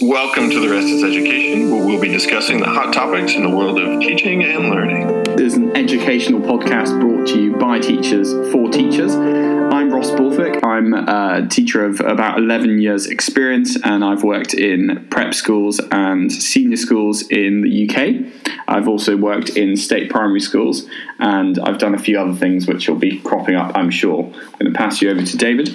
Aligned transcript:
Welcome 0.00 0.48
to 0.50 0.60
The 0.60 0.68
Rest 0.68 0.86
is 0.86 1.02
Education, 1.02 1.72
where 1.72 1.84
we'll 1.84 2.00
be 2.00 2.06
discussing 2.06 2.60
the 2.60 2.68
hot 2.68 2.94
topics 2.94 3.34
in 3.34 3.42
the 3.42 3.50
world 3.50 3.80
of 3.80 4.00
teaching 4.00 4.44
and 4.44 4.70
learning. 4.70 5.24
There's 5.36 5.54
an 5.54 5.76
educational 5.76 6.40
podcast 6.40 7.00
brought 7.00 7.26
to 7.28 7.42
you 7.42 7.56
by 7.56 7.80
teachers 7.80 8.30
for 8.52 8.70
teachers. 8.70 9.16
I'm 9.16 9.92
Ross 9.92 10.12
Borthwick. 10.12 10.62
I'm 10.64 10.94
a 10.94 11.48
teacher 11.50 11.84
of 11.84 11.98
about 11.98 12.38
11 12.38 12.78
years' 12.78 13.08
experience, 13.08 13.76
and 13.82 14.04
I've 14.04 14.22
worked 14.22 14.54
in 14.54 15.04
prep 15.10 15.34
schools 15.34 15.80
and 15.90 16.30
senior 16.30 16.76
schools 16.76 17.22
in 17.22 17.62
the 17.62 17.88
UK. 17.88 18.54
I've 18.68 18.86
also 18.86 19.16
worked 19.16 19.50
in 19.50 19.76
state 19.76 20.10
primary 20.10 20.40
schools, 20.40 20.86
and 21.18 21.58
I've 21.58 21.78
done 21.78 21.96
a 21.96 21.98
few 21.98 22.20
other 22.20 22.34
things 22.34 22.68
which 22.68 22.88
will 22.88 22.96
be 22.96 23.18
cropping 23.18 23.56
up, 23.56 23.72
I'm 23.74 23.90
sure. 23.90 24.22
I'm 24.22 24.58
going 24.60 24.72
to 24.72 24.78
pass 24.78 25.02
you 25.02 25.10
over 25.10 25.24
to 25.24 25.36
David. 25.36 25.74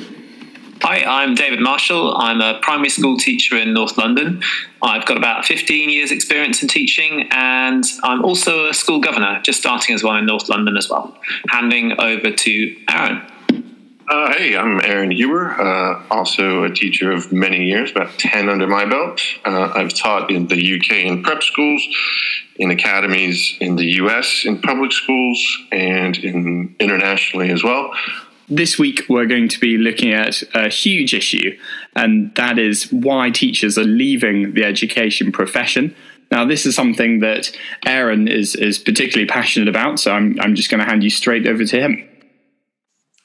Hi, 0.86 1.02
I'm 1.22 1.34
David 1.34 1.62
Marshall. 1.62 2.14
I'm 2.18 2.42
a 2.42 2.60
primary 2.62 2.90
school 2.90 3.16
teacher 3.18 3.56
in 3.56 3.74
North 3.74 3.98
London. 3.98 4.44
I've 4.82 5.06
got 5.06 5.16
about 5.16 5.46
15 5.46 5.90
years' 5.90 6.12
experience 6.12 6.62
in 6.62 6.68
teaching, 6.68 7.30
and 7.32 7.86
I'm 8.04 8.26
also 8.26 8.68
a 8.68 8.74
school 8.74 9.00
governor, 9.00 9.40
just 9.46 9.62
starting 9.62 9.96
as 9.96 10.04
well 10.04 10.18
in 10.18 10.26
North 10.26 10.50
London 10.50 10.76
as 10.76 10.90
well. 10.90 11.18
Handing 11.48 11.94
over 12.02 12.32
to 12.32 12.76
Aaron. 12.90 13.22
Uh, 14.10 14.34
hey, 14.34 14.58
I'm 14.58 14.82
Aaron 14.84 15.12
Huber, 15.12 15.52
uh, 15.52 16.04
also 16.12 16.66
a 16.66 16.70
teacher 16.70 17.14
of 17.14 17.32
many 17.32 17.64
years, 17.64 17.92
about 17.92 18.10
10 18.20 18.50
under 18.50 18.68
my 18.68 18.84
belt. 18.84 19.22
Uh, 19.46 19.72
I've 19.74 19.94
taught 19.94 20.30
in 20.30 20.48
the 20.48 20.76
UK 20.76 21.06
in 21.06 21.24
prep 21.24 21.44
schools, 21.44 21.82
in 22.58 22.72
academies 22.72 23.56
in 23.62 23.78
the 23.78 23.86
US, 24.02 24.44
in 24.44 24.62
public 24.62 24.92
schools, 24.92 25.60
and 25.72 26.18
in 26.18 26.76
internationally 26.82 27.52
as 27.52 27.64
well. 27.64 27.94
This 28.50 28.78
week, 28.78 29.04
we're 29.08 29.26
going 29.26 29.48
to 29.50 29.60
be 29.60 29.78
looking 29.78 30.12
at 30.12 30.44
a 30.54 30.68
huge 30.68 31.14
issue, 31.14 31.58
and 31.96 32.34
that 32.36 32.60
is 32.60 32.92
why 32.92 33.30
teachers 33.30 33.78
are 33.78 33.86
leaving 33.86 34.54
the 34.54 34.66
education 34.66 35.32
profession. 35.32 35.96
Now, 36.30 36.46
this 36.46 36.66
is 36.66 36.76
something 36.76 37.20
that 37.20 37.56
Aaron 37.86 38.28
is, 38.28 38.56
is 38.56 38.78
particularly 38.78 39.28
passionate 39.28 39.70
about, 39.70 40.00
so 40.00 40.12
I'm, 40.12 40.38
I'm 40.42 40.56
just 40.56 40.70
going 40.70 40.80
to 40.80 40.86
hand 40.86 41.04
you 41.04 41.10
straight 41.10 41.48
over 41.48 41.64
to 41.64 41.80
him. 41.80 42.10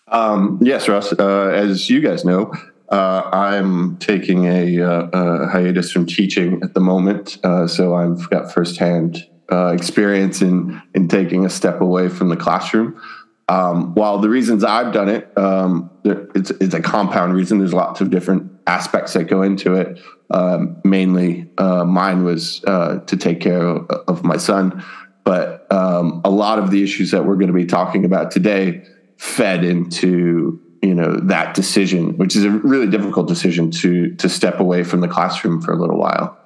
Um, 0.07 0.61
yes, 0.63 0.89
Russ. 0.89 1.13
Uh, 1.13 1.49
as 1.49 1.91
you 1.91 2.01
guys 2.01 2.25
know, 2.25 2.53
uh, 2.89 3.29
I'm 3.33 3.97
taking 3.99 4.47
a, 4.47 4.81
uh, 4.81 5.09
a, 5.13 5.49
hiatus 5.49 5.91
from 5.91 6.07
teaching 6.07 6.61
at 6.63 6.75
the 6.75 6.81
moment, 6.81 7.39
uh, 7.45 7.67
so 7.67 7.95
I've 7.95 8.31
got 8.31 8.53
firsthand 8.53 9.27
uh, 9.51 9.69
experience 9.69 10.43
in 10.43 10.81
in 10.95 11.09
taking 11.09 11.47
a 11.47 11.51
step 11.51 11.81
away 11.81 12.09
from 12.09 12.29
the 12.29 12.37
classroom. 12.37 13.01
Um, 13.49 13.95
while 13.95 14.19
the 14.19 14.29
reasons 14.29 14.63
I've 14.63 14.93
done 14.93 15.09
it, 15.09 15.37
um, 15.39 15.91
it's, 16.05 16.51
it's, 16.51 16.75
a 16.75 16.83
compound 16.83 17.33
reason. 17.33 17.59
There's 17.59 17.73
lots 17.73 18.03
of 18.03 18.11
different 18.11 18.53
aspects 18.67 19.15
that 19.15 19.25
go 19.25 19.43
into 19.43 19.75
it. 19.75 19.99
Um, 20.31 20.81
mainly, 20.85 21.51
uh, 21.57 21.85
mine 21.85 22.25
was 22.25 22.63
uh, 22.67 22.99
to 23.07 23.17
take 23.17 23.41
care 23.41 23.67
of, 23.67 23.89
of 24.07 24.25
my 24.25 24.37
son, 24.37 24.85
but 25.25 25.67
um, 25.73 26.21
a 26.25 26.31
lot 26.31 26.59
of 26.59 26.71
the 26.71 26.83
issues 26.83 27.11
that 27.13 27.25
we're 27.25 27.37
going 27.37 27.49
to 27.49 27.55
be 27.55 27.65
talking 27.65 28.05
about 28.05 28.31
today 28.31 28.85
fed 29.17 29.65
into 29.65 30.61
you 30.83 30.95
know 30.95 31.17
that 31.17 31.55
decision, 31.55 32.19
which 32.19 32.37
is 32.37 32.45
a 32.45 32.51
really 32.51 32.87
difficult 32.87 33.29
decision 33.29 33.71
to 33.71 34.15
to 34.17 34.29
step 34.29 34.61
away 34.61 34.85
from 34.85 35.01
the 35.01 35.09
classroom 35.09 35.63
for 35.63 35.73
a 35.73 35.77
little 35.77 35.99
while. 35.99 36.39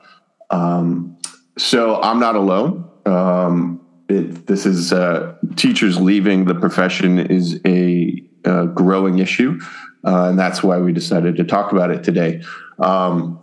Um, 0.51 1.19
so 1.59 2.01
I'm 2.01 2.21
not 2.21 2.37
alone. 2.37 2.89
It, 4.09 4.47
this 4.47 4.67
is 4.67 4.93
uh, 4.93 5.35
teachers 5.57 6.01
leaving 6.01 6.45
the 6.45 6.55
profession 6.55 7.19
is 7.19 7.61
a, 7.65 8.23
a 8.45 8.67
growing 8.67 9.19
issue, 9.19 9.61
uh, 10.05 10.29
and 10.29 10.39
that's 10.39 10.63
why 10.63 10.79
we 10.79 10.93
decided 10.93 11.37
to 11.37 11.45
talk 11.45 11.73
about 11.73 11.91
it 11.91 12.03
today. 12.03 12.43
Um, 12.79 13.39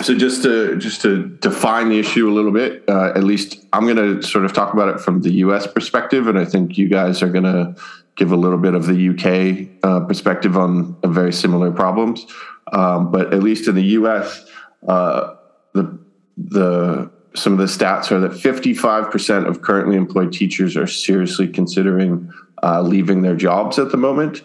so 0.00 0.16
just 0.16 0.42
to 0.42 0.76
just 0.78 1.02
to 1.02 1.28
define 1.40 1.90
the 1.90 1.98
issue 1.98 2.28
a 2.28 2.32
little 2.32 2.50
bit, 2.50 2.82
uh, 2.88 3.12
at 3.14 3.24
least 3.24 3.64
I'm 3.72 3.84
going 3.84 3.96
to 3.96 4.22
sort 4.26 4.44
of 4.44 4.52
talk 4.52 4.72
about 4.72 4.88
it 4.88 5.00
from 5.00 5.20
the 5.20 5.32
U.S. 5.34 5.66
perspective, 5.66 6.26
and 6.26 6.38
I 6.38 6.44
think 6.44 6.76
you 6.76 6.88
guys 6.88 7.22
are 7.22 7.28
going 7.28 7.44
to 7.44 7.76
give 8.16 8.32
a 8.32 8.36
little 8.36 8.58
bit 8.58 8.74
of 8.74 8.86
the 8.86 9.08
UK 9.10 9.68
uh, 9.84 10.04
perspective 10.06 10.56
on 10.56 10.96
very 11.04 11.32
similar 11.32 11.70
problems. 11.70 12.26
Um, 12.72 13.10
but 13.10 13.34
at 13.34 13.42
least 13.42 13.68
in 13.68 13.74
the 13.74 13.84
U.S., 14.00 14.44
uh, 14.88 15.34
the 15.74 15.98
the 16.36 17.11
some 17.34 17.52
of 17.52 17.58
the 17.58 17.64
stats 17.64 18.10
are 18.10 18.20
that 18.20 18.32
55% 18.32 19.46
of 19.46 19.62
currently 19.62 19.96
employed 19.96 20.32
teachers 20.32 20.76
are 20.76 20.86
seriously 20.86 21.48
considering 21.48 22.32
uh, 22.62 22.82
leaving 22.82 23.22
their 23.22 23.36
jobs 23.36 23.78
at 23.78 23.90
the 23.90 23.96
moment. 23.96 24.42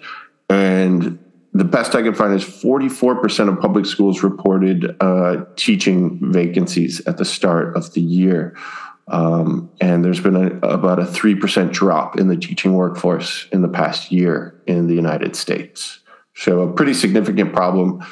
And 0.49 1.19
the 1.53 1.63
best 1.63 1.95
I 1.95 2.01
can 2.01 2.13
find 2.13 2.33
is 2.33 2.43
44% 2.43 3.49
of 3.49 3.59
public 3.59 3.85
schools 3.85 4.23
reported 4.23 4.95
uh, 5.01 5.45
teaching 5.55 6.19
vacancies 6.31 7.05
at 7.07 7.17
the 7.17 7.25
start 7.25 7.75
of 7.75 7.93
the 7.93 8.01
year. 8.01 8.55
Um, 9.07 9.69
and 9.79 10.03
there's 10.03 10.19
been 10.19 10.35
a, 10.35 10.57
about 10.67 10.99
a 10.99 11.03
3% 11.03 11.71
drop 11.71 12.19
in 12.19 12.27
the 12.27 12.35
teaching 12.35 12.73
workforce 12.73 13.47
in 13.51 13.61
the 13.61 13.69
past 13.69 14.11
year 14.11 14.61
in 14.67 14.87
the 14.87 14.93
United 14.93 15.35
States. 15.35 15.99
So, 16.35 16.61
a 16.61 16.71
pretty 16.71 16.93
significant 16.93 17.53
problem. 17.53 18.03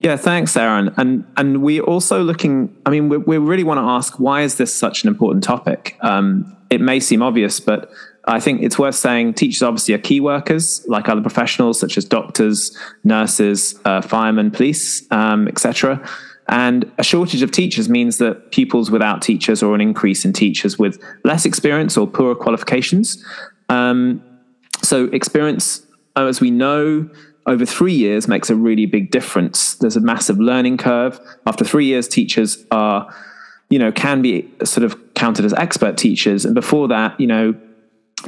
Yeah, 0.00 0.16
thanks, 0.16 0.56
Aaron. 0.56 0.94
And 0.96 1.24
and 1.36 1.62
we're 1.62 1.82
also 1.82 2.22
looking. 2.22 2.76
I 2.86 2.90
mean, 2.90 3.08
we, 3.08 3.16
we 3.16 3.38
really 3.38 3.64
want 3.64 3.78
to 3.78 3.82
ask 3.82 4.20
why 4.20 4.42
is 4.42 4.56
this 4.56 4.74
such 4.74 5.02
an 5.02 5.08
important 5.08 5.42
topic? 5.42 5.96
Um, 6.00 6.56
it 6.70 6.80
may 6.80 7.00
seem 7.00 7.22
obvious, 7.22 7.58
but 7.58 7.90
I 8.26 8.38
think 8.38 8.62
it's 8.62 8.78
worth 8.78 8.94
saying 8.94 9.34
teachers 9.34 9.62
obviously 9.62 9.94
are 9.94 9.98
key 9.98 10.20
workers, 10.20 10.84
like 10.86 11.08
other 11.08 11.22
professionals 11.22 11.80
such 11.80 11.96
as 11.96 12.04
doctors, 12.04 12.76
nurses, 13.02 13.78
uh, 13.84 14.00
firemen, 14.00 14.50
police, 14.50 15.10
um, 15.10 15.48
etc. 15.48 16.06
And 16.48 16.90
a 16.98 17.02
shortage 17.02 17.42
of 17.42 17.50
teachers 17.50 17.88
means 17.88 18.18
that 18.18 18.52
pupils 18.52 18.90
without 18.90 19.20
teachers 19.20 19.62
or 19.62 19.74
an 19.74 19.80
increase 19.80 20.24
in 20.24 20.32
teachers 20.32 20.78
with 20.78 21.02
less 21.24 21.44
experience 21.44 21.96
or 21.96 22.06
poorer 22.06 22.34
qualifications. 22.34 23.22
Um, 23.68 24.22
so 24.82 25.06
experience, 25.06 25.84
as 26.16 26.40
we 26.40 26.50
know, 26.50 27.10
over 27.48 27.64
three 27.64 27.94
years 27.94 28.28
makes 28.28 28.50
a 28.50 28.54
really 28.54 28.84
big 28.84 29.10
difference. 29.10 29.72
There's 29.74 29.96
a 29.96 30.00
massive 30.00 30.38
learning 30.38 30.76
curve. 30.76 31.18
After 31.46 31.64
three 31.64 31.86
years, 31.86 32.06
teachers 32.06 32.62
are, 32.70 33.10
you 33.70 33.78
know, 33.78 33.90
can 33.90 34.20
be 34.20 34.50
sort 34.64 34.84
of 34.84 35.14
counted 35.14 35.46
as 35.46 35.54
expert 35.54 35.96
teachers. 35.96 36.44
And 36.44 36.54
before 36.54 36.88
that, 36.88 37.18
you 37.18 37.26
know, 37.26 37.54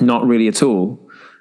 not 0.00 0.26
really 0.26 0.48
at 0.48 0.62
all. 0.62 0.98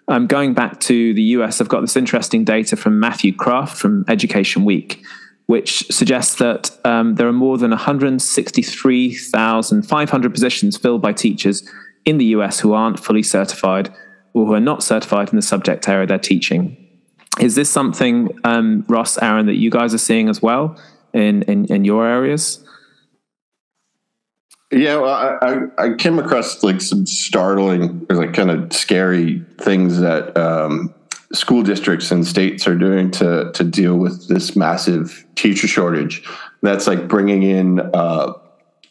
Um, 0.10 0.28
going 0.28 0.54
back 0.54 0.82
to 0.82 1.14
the 1.14 1.22
US, 1.22 1.62
I've 1.62 1.70
got 1.70 1.80
this 1.82 1.96
interesting 1.96 2.44
data 2.44 2.76
from 2.76 3.00
Matthew 3.00 3.34
Kraft 3.34 3.78
from 3.78 4.04
Education 4.10 4.66
Week, 4.66 5.02
which 5.46 5.90
suggests 5.90 6.36
that 6.36 6.78
um, 6.84 7.16
there 7.16 7.28
are 7.28 7.34
more 7.34 7.58
than 7.58 7.70
163,500 7.70 10.34
positions 10.34 10.76
filled 10.76 11.02
by 11.02 11.14
teachers 11.14 11.64
in 12.06 12.18
the 12.18 12.26
US 12.26 12.60
who 12.60 12.74
aren't 12.74 13.00
fully 13.00 13.24
certified 13.24 13.90
or 14.34 14.48
who 14.48 14.54
are 14.54 14.60
not 14.60 14.84
certified 14.84 15.30
in 15.30 15.38
the 15.38 15.42
subject 15.42 15.88
area 15.88 16.06
they're 16.06 16.20
teaching. 16.20 16.79
Is 17.40 17.56
this 17.56 17.70
something, 17.70 18.38
um, 18.44 18.86
Ross, 18.88 19.18
Aaron, 19.18 19.46
that 19.46 19.56
you 19.56 19.70
guys 19.70 19.94
are 19.94 20.00
seeing 20.00 20.30
as 20.30 20.42
well 20.42 20.78
in, 21.14 21.44
in, 21.44 21.66
in 21.66 21.86
your 21.86 22.06
areas? 22.06 22.64
Yeah, 24.72 24.98
well, 24.98 25.40
I, 25.42 25.84
I 25.84 25.96
came 25.96 26.20
across 26.20 26.62
like 26.64 26.80
some 26.80 27.06
startling, 27.08 28.06
like 28.10 28.34
kind 28.34 28.52
of 28.52 28.72
scary 28.72 29.44
things 29.58 30.00
that 30.00 30.38
um, 30.38 30.94
school 31.34 31.64
districts 31.64 32.12
and 32.12 32.26
states 32.26 32.68
are 32.68 32.76
doing 32.76 33.10
to 33.12 33.52
to 33.54 33.64
deal 33.64 33.98
with 33.98 34.28
this 34.28 34.56
massive 34.56 35.26
teacher 35.36 35.68
shortage. 35.68 36.24
That's 36.62 36.86
like 36.86 37.08
bringing 37.08 37.44
in 37.44 37.80
uh, 37.80 38.34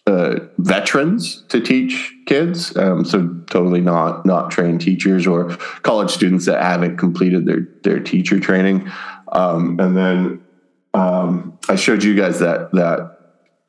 uh, 0.08 0.40
veterans 0.56 1.42
to 1.48 1.60
teach 1.60 2.14
kids, 2.24 2.74
um, 2.78 3.04
so 3.04 3.28
totally 3.50 3.82
not 3.82 4.24
not 4.24 4.50
trained 4.50 4.80
teachers 4.80 5.26
or 5.26 5.50
college 5.82 6.10
students 6.10 6.46
that 6.46 6.62
haven't 6.62 6.96
completed 6.96 7.44
their 7.44 7.68
their 7.82 8.00
teacher 8.00 8.40
training. 8.40 8.90
Um, 9.32 9.78
and 9.78 9.94
then 9.94 10.40
um, 10.94 11.58
I 11.68 11.76
showed 11.76 12.02
you 12.02 12.14
guys 12.14 12.38
that 12.38 12.72
that 12.72 13.18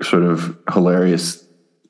sort 0.01 0.23
of 0.23 0.57
hilarious 0.71 1.45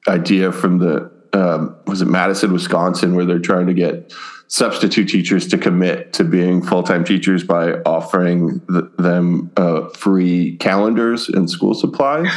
idea 0.07 0.51
from 0.51 0.79
the 0.79 1.11
um, 1.33 1.77
was 1.85 2.01
it 2.01 2.07
Madison, 2.07 2.51
Wisconsin, 2.51 3.15
where 3.15 3.25
they're 3.25 3.37
trying 3.37 3.67
to 3.67 3.75
get 3.75 4.11
substitute 4.47 5.07
teachers 5.07 5.47
to 5.49 5.59
commit 5.59 6.11
to 6.13 6.23
being 6.23 6.63
full 6.63 6.81
time 6.81 7.03
teachers 7.03 7.43
by 7.43 7.73
offering 7.85 8.61
the, 8.67 8.91
them 8.97 9.51
uh, 9.57 9.87
free 9.89 10.57
calendars 10.57 11.29
and 11.29 11.47
school 11.49 11.75
supplies. 11.75 12.27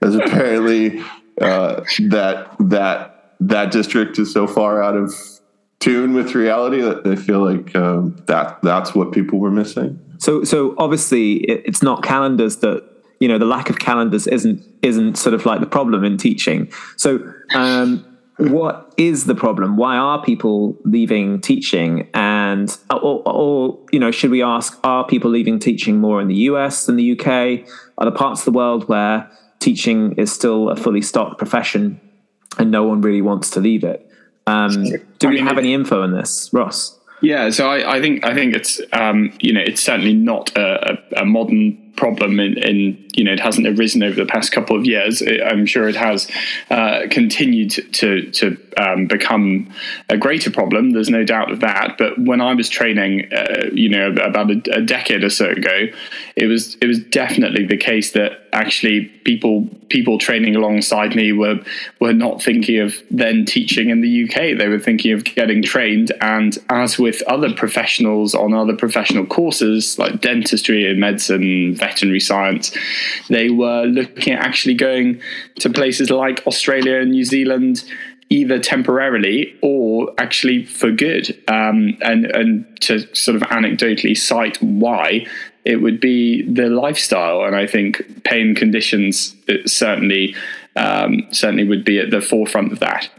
As 0.00 0.14
apparently 0.14 1.02
uh, 1.40 1.84
that 2.08 2.54
that 2.58 3.34
that 3.40 3.70
district 3.70 4.18
is 4.18 4.32
so 4.32 4.46
far 4.46 4.82
out 4.82 4.96
of 4.96 5.14
tune 5.80 6.12
with 6.14 6.34
reality 6.34 6.80
that 6.80 7.04
they 7.04 7.16
feel 7.16 7.44
like 7.44 7.74
um, 7.76 8.16
that 8.26 8.60
that's 8.62 8.94
what 8.94 9.12
people 9.12 9.38
were 9.38 9.50
missing. 9.50 9.98
So 10.18 10.44
so 10.44 10.74
obviously 10.78 11.34
it's 11.36 11.82
not 11.82 12.02
calendars 12.02 12.56
that 12.58 12.84
you 13.20 13.28
know 13.28 13.38
the 13.38 13.44
lack 13.46 13.70
of 13.70 13.78
calendars 13.78 14.26
isn't 14.26 14.64
isn't 14.82 15.16
sort 15.16 15.34
of 15.34 15.46
like 15.46 15.60
the 15.60 15.66
problem 15.66 16.04
in 16.04 16.16
teaching. 16.16 16.70
So 16.96 17.32
um, 17.54 18.04
what 18.38 18.92
is 18.96 19.24
the 19.24 19.34
problem? 19.34 19.76
Why 19.76 19.96
are 19.96 20.22
people 20.22 20.76
leaving 20.84 21.40
teaching? 21.40 22.08
And 22.14 22.76
or, 22.90 23.22
or 23.26 23.78
you 23.92 24.00
know 24.00 24.10
should 24.10 24.30
we 24.30 24.42
ask 24.42 24.78
are 24.82 25.06
people 25.06 25.30
leaving 25.30 25.58
teaching 25.58 26.00
more 26.00 26.20
in 26.20 26.28
the 26.28 26.36
US 26.50 26.86
than 26.86 26.96
the 26.96 27.18
UK? 27.18 27.68
Are 27.98 28.04
there 28.04 28.10
parts 28.10 28.40
of 28.40 28.46
the 28.46 28.56
world 28.56 28.88
where 28.88 29.30
teaching 29.60 30.12
is 30.12 30.32
still 30.32 30.70
a 30.70 30.76
fully 30.76 31.02
stocked 31.02 31.38
profession 31.38 32.00
and 32.58 32.70
no 32.70 32.84
one 32.84 33.00
really 33.00 33.22
wants 33.22 33.50
to 33.50 33.60
leave 33.60 33.84
it. 33.84 34.04
Um, 34.46 34.86
do 35.18 35.28
we 35.28 35.38
have 35.40 35.58
any 35.58 35.74
info 35.74 36.02
on 36.02 36.12
this, 36.12 36.50
Ross? 36.52 36.98
Yeah, 37.20 37.50
so 37.50 37.68
I, 37.68 37.96
I 37.96 38.00
think 38.00 38.24
I 38.24 38.32
think 38.34 38.54
it's 38.54 38.80
um, 38.92 39.36
you 39.40 39.52
know 39.52 39.60
it's 39.60 39.82
certainly 39.82 40.14
not 40.14 40.56
a, 40.56 40.92
a, 40.92 41.22
a 41.22 41.24
modern 41.24 41.87
problem 41.98 42.38
in, 42.38 42.56
in, 42.58 43.10
you 43.14 43.24
know 43.24 43.32
it 43.32 43.40
hasn't 43.40 43.66
arisen 43.66 44.02
over 44.04 44.14
the 44.14 44.24
past 44.24 44.52
couple 44.52 44.76
of 44.76 44.86
years. 44.86 45.20
I'm 45.22 45.66
sure 45.66 45.88
it 45.88 45.96
has 45.96 46.30
uh, 46.70 47.02
continued 47.10 47.70
to 47.94 48.30
to 48.30 48.56
um, 48.78 49.06
become 49.06 49.72
a 50.08 50.16
greater 50.16 50.50
problem. 50.50 50.92
There's 50.92 51.10
no 51.10 51.24
doubt 51.24 51.50
of 51.50 51.60
that. 51.60 51.96
But 51.98 52.18
when 52.18 52.40
I 52.40 52.54
was 52.54 52.68
training, 52.68 53.32
uh, 53.32 53.70
you 53.72 53.88
know, 53.88 54.10
about 54.10 54.50
a, 54.50 54.78
a, 54.78 54.82
decade 54.82 55.24
or 55.24 55.30
so 55.30 55.50
ago, 55.50 55.86
it 56.36 56.46
was 56.46 56.76
it 56.76 56.86
was 56.86 57.00
definitely 57.00 57.66
the 57.66 57.76
case 57.76 58.12
that 58.12 58.46
actually 58.52 59.06
people 59.24 59.68
people 59.88 60.18
training 60.18 60.54
alongside 60.54 61.14
me 61.14 61.32
were 61.32 61.58
were 62.00 62.12
not 62.12 62.42
thinking 62.42 62.78
of 62.78 62.94
then 63.10 63.44
teaching 63.44 63.90
in 63.90 64.00
the 64.00 64.24
UK. 64.24 64.56
They 64.56 64.68
were 64.68 64.78
thinking 64.78 65.12
of 65.12 65.24
getting 65.24 65.62
trained, 65.62 66.12
and 66.20 66.56
as 66.68 66.98
with 66.98 67.20
other 67.22 67.52
professionals 67.52 68.34
on 68.34 68.54
other 68.54 68.76
professional 68.76 69.26
courses 69.26 69.98
like 69.98 70.20
dentistry 70.20 70.88
and 70.88 71.00
medicine 71.00 71.74
veterinary 71.88 72.20
science, 72.20 72.76
they 73.28 73.50
were 73.50 73.84
looking 73.84 74.32
at 74.32 74.40
actually 74.40 74.74
going 74.74 75.20
to 75.60 75.70
places 75.70 76.10
like 76.10 76.46
Australia 76.46 77.00
and 77.00 77.10
New 77.10 77.24
Zealand 77.24 77.84
either 78.30 78.58
temporarily 78.58 79.56
or 79.62 80.12
actually 80.18 80.64
for 80.64 80.90
good. 80.90 81.30
Um, 81.48 81.96
and 82.02 82.26
and 82.26 82.80
to 82.82 82.92
sort 83.14 83.36
of 83.36 83.42
anecdotally 83.42 84.16
cite 84.16 84.56
why 84.62 85.26
it 85.64 85.76
would 85.76 86.00
be 86.00 86.42
the 86.42 86.68
lifestyle, 86.68 87.44
and 87.44 87.56
I 87.56 87.66
think 87.66 88.24
pain 88.24 88.54
conditions 88.54 89.34
certainly 89.66 90.34
um, 90.76 91.26
certainly 91.30 91.64
would 91.64 91.84
be 91.84 91.98
at 91.98 92.10
the 92.10 92.20
forefront 92.20 92.72
of 92.72 92.78
that. 92.80 93.10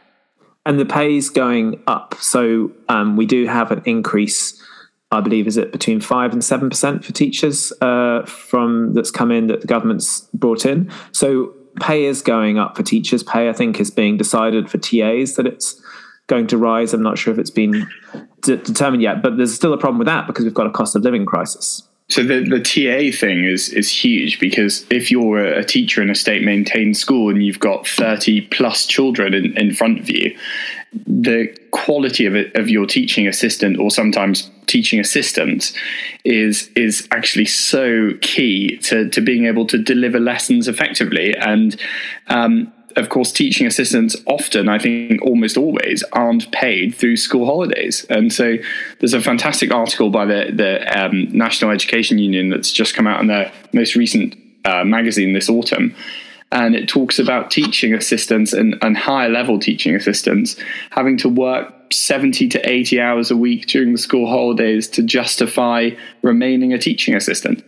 And 0.65 0.80
the 0.80 0.86
pay 0.86 1.15
is 1.15 1.30
going 1.30 1.81
up, 1.88 2.15
so 2.19 2.72
um, 2.89 3.18
we 3.18 3.25
do 3.25 3.48
have 3.48 3.72
an 3.72 3.81
increase 3.86 4.62
I 5.12 5.22
believe 5.22 5.48
is 5.48 5.57
it 5.57 5.72
between 5.72 6.01
five 6.01 6.33
and 6.33 6.44
seven 6.44 6.69
percent 6.69 7.04
for 7.04 7.12
teachers 7.13 7.74
uh, 7.81 8.09
from 8.27 8.94
that's 8.94 9.12
come 9.12 9.31
in 9.31 9.48
that 9.48 9.62
the 9.62 9.68
government's 9.68 10.21
brought 10.33 10.66
in. 10.66 10.92
So 11.12 11.54
pay 11.80 12.06
is 12.06 12.21
going 12.21 12.57
up 12.57 12.75
for 12.75 12.83
teachers. 12.83 13.24
Pay 13.24 13.50
I 13.50 13.54
think 13.54 13.80
is 13.80 13.92
being 13.92 14.18
decided 14.18 14.69
for 14.69 14.77
TAs 14.77 15.36
that 15.36 15.45
it's 15.45 15.81
going 16.27 16.48
to 16.48 16.57
rise. 16.57 16.94
I'm 16.94 17.04
not 17.04 17.18
sure 17.18 17.33
if 17.33 17.39
it's 17.39 17.50
been 17.50 17.88
de- 18.42 18.57
determined 18.57 19.01
yet, 19.04 19.21
but 19.21 19.38
there's 19.38 19.54
still 19.54 19.74
a 19.74 19.77
problem 19.77 20.00
with 20.00 20.07
that 20.07 20.27
because 20.27 20.45
we've 20.45 20.54
got 20.54 20.68
a 20.68 20.71
cost 20.71 20.95
of 20.95 21.04
living 21.04 21.25
crisis. 21.25 21.83
So 22.10 22.24
the, 22.24 22.44
the 22.44 22.60
TA 22.60 23.16
thing 23.16 23.44
is 23.44 23.69
is 23.69 23.92
huge 23.92 24.39
because 24.39 24.83
if 24.89 25.12
you're 25.12 25.38
a 25.38 25.63
teacher 25.63 26.01
in 26.01 26.10
a 26.10 26.15
state 26.15 26.44
maintained 26.44 26.98
school 26.98 27.30
and 27.30 27.44
you've 27.44 27.60
got 27.60 27.88
30 27.88 28.42
plus 28.48 28.88
children 28.88 29.36
in, 29.36 29.56
in 29.56 29.75
front 29.75 30.00
of 30.00 30.10
you, 30.10 30.36
the 30.91 31.47
quality 31.71 32.25
of 32.25 32.36
it, 32.36 32.56
of 32.56 32.69
your 32.69 32.86
teaching 32.86 33.27
assistant 33.27 33.77
or 33.77 33.91
sometimes 33.91 34.50
teaching 34.65 35.00
assistants 35.00 35.74
is 36.25 36.69
is 36.75 37.07
actually 37.12 37.45
so 37.45 38.12
key 38.21 38.77
to, 38.77 39.07
to 39.09 39.21
being 39.21 39.45
able 39.45 39.68
to 39.68 39.77
deliver 39.77 40.19
lessons 40.19 40.68
effectively 40.68 41.36
and 41.36 41.80
um, 42.27 42.71
of 42.95 43.09
course, 43.09 43.31
teaching 43.31 43.68
assistants 43.68 44.15
often, 44.25 44.68
I 44.68 44.80
think 44.80 45.21
almost 45.21 45.57
always, 45.57 46.03
aren't 46.12 46.51
paid 46.51 46.94
through 46.94 47.18
school 47.18 47.45
holidays. 47.45 48.06
And 48.09 48.31
so 48.33 48.57
there's 49.00 49.13
a 49.13 49.21
fantastic 49.21 49.71
article 49.71 50.09
by 50.09 50.25
the, 50.25 50.51
the 50.53 51.00
um, 51.00 51.30
National 51.30 51.71
Education 51.71 52.18
Union 52.18 52.50
that's 52.50 52.71
just 52.71 52.95
come 52.95 53.07
out 53.07 53.21
in 53.21 53.27
their 53.27 53.51
most 53.74 53.95
recent 53.95 54.36
uh, 54.65 54.83
magazine 54.83 55.33
this 55.33 55.50
autumn. 55.50 55.95
And 56.51 56.75
it 56.75 56.90
talks 56.90 57.19
about 57.19 57.51
teaching 57.51 57.94
assistants 57.94 58.54
and, 58.54 58.75
and 58.81 58.98
higher 58.98 59.30
level 59.30 59.60
teaching 59.60 59.96
assistants 59.96 60.56
having 60.92 61.18
to 61.18 61.30
work 61.30 61.74
70 61.94 62.48
to 62.50 62.69
80 62.69 63.00
hours 63.00 63.31
a 63.31 63.38
week 63.38 63.68
during 63.68 63.92
the 63.92 63.98
school 63.98 64.28
holidays 64.28 64.88
to 64.90 65.04
justify 65.04 65.92
remaining 66.22 66.74
a 66.74 66.78
teaching 66.78 67.16
assistant. 67.16 67.63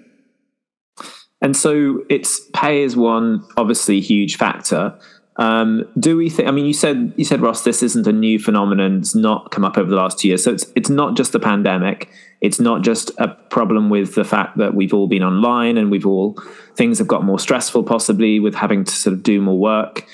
And 1.42 1.58
so 1.58 2.04
it's 2.10 2.40
pay 2.54 2.84
is 2.84 2.96
one 2.96 3.44
obviously 3.58 4.00
huge 4.00 4.38
factor. 4.38 4.98
Um, 5.38 5.88
do 5.98 6.18
we 6.18 6.30
think? 6.30 6.48
I 6.48 6.52
mean, 6.52 6.66
you 6.66 6.74
said 6.74 7.14
you 7.16 7.26
said 7.26 7.42
Ross, 7.42 7.64
this 7.64 7.82
isn't 7.82 8.06
a 8.06 8.12
new 8.12 8.38
phenomenon. 8.38 9.00
It's 9.00 9.16
not 9.16 9.52
come 9.52 9.64
up 9.64 9.78
over 9.78 9.90
the 9.90 9.96
last 9.96 10.20
two 10.20 10.28
years. 10.28 10.44
So 10.44 10.52
it's 10.52 10.66
it's 10.76 10.90
not 10.90 11.16
just 11.16 11.32
the 11.32 11.40
pandemic. 11.40 12.10
It's 12.42 12.60
not 12.60 12.82
just 12.82 13.12
a 13.18 13.28
problem 13.28 13.90
with 13.90 14.16
the 14.16 14.24
fact 14.24 14.58
that 14.58 14.74
we've 14.74 14.94
all 14.94 15.08
been 15.08 15.24
online 15.24 15.78
and 15.78 15.92
we've 15.92 16.08
all 16.08 16.42
things 16.76 16.98
have 16.98 17.08
got 17.08 17.24
more 17.24 17.40
stressful, 17.40 17.84
possibly 17.84 18.40
with 18.40 18.56
having 18.56 18.84
to 18.84 18.92
sort 18.92 19.14
of 19.14 19.24
do 19.24 19.42
more 19.42 19.58
work. 19.58 20.06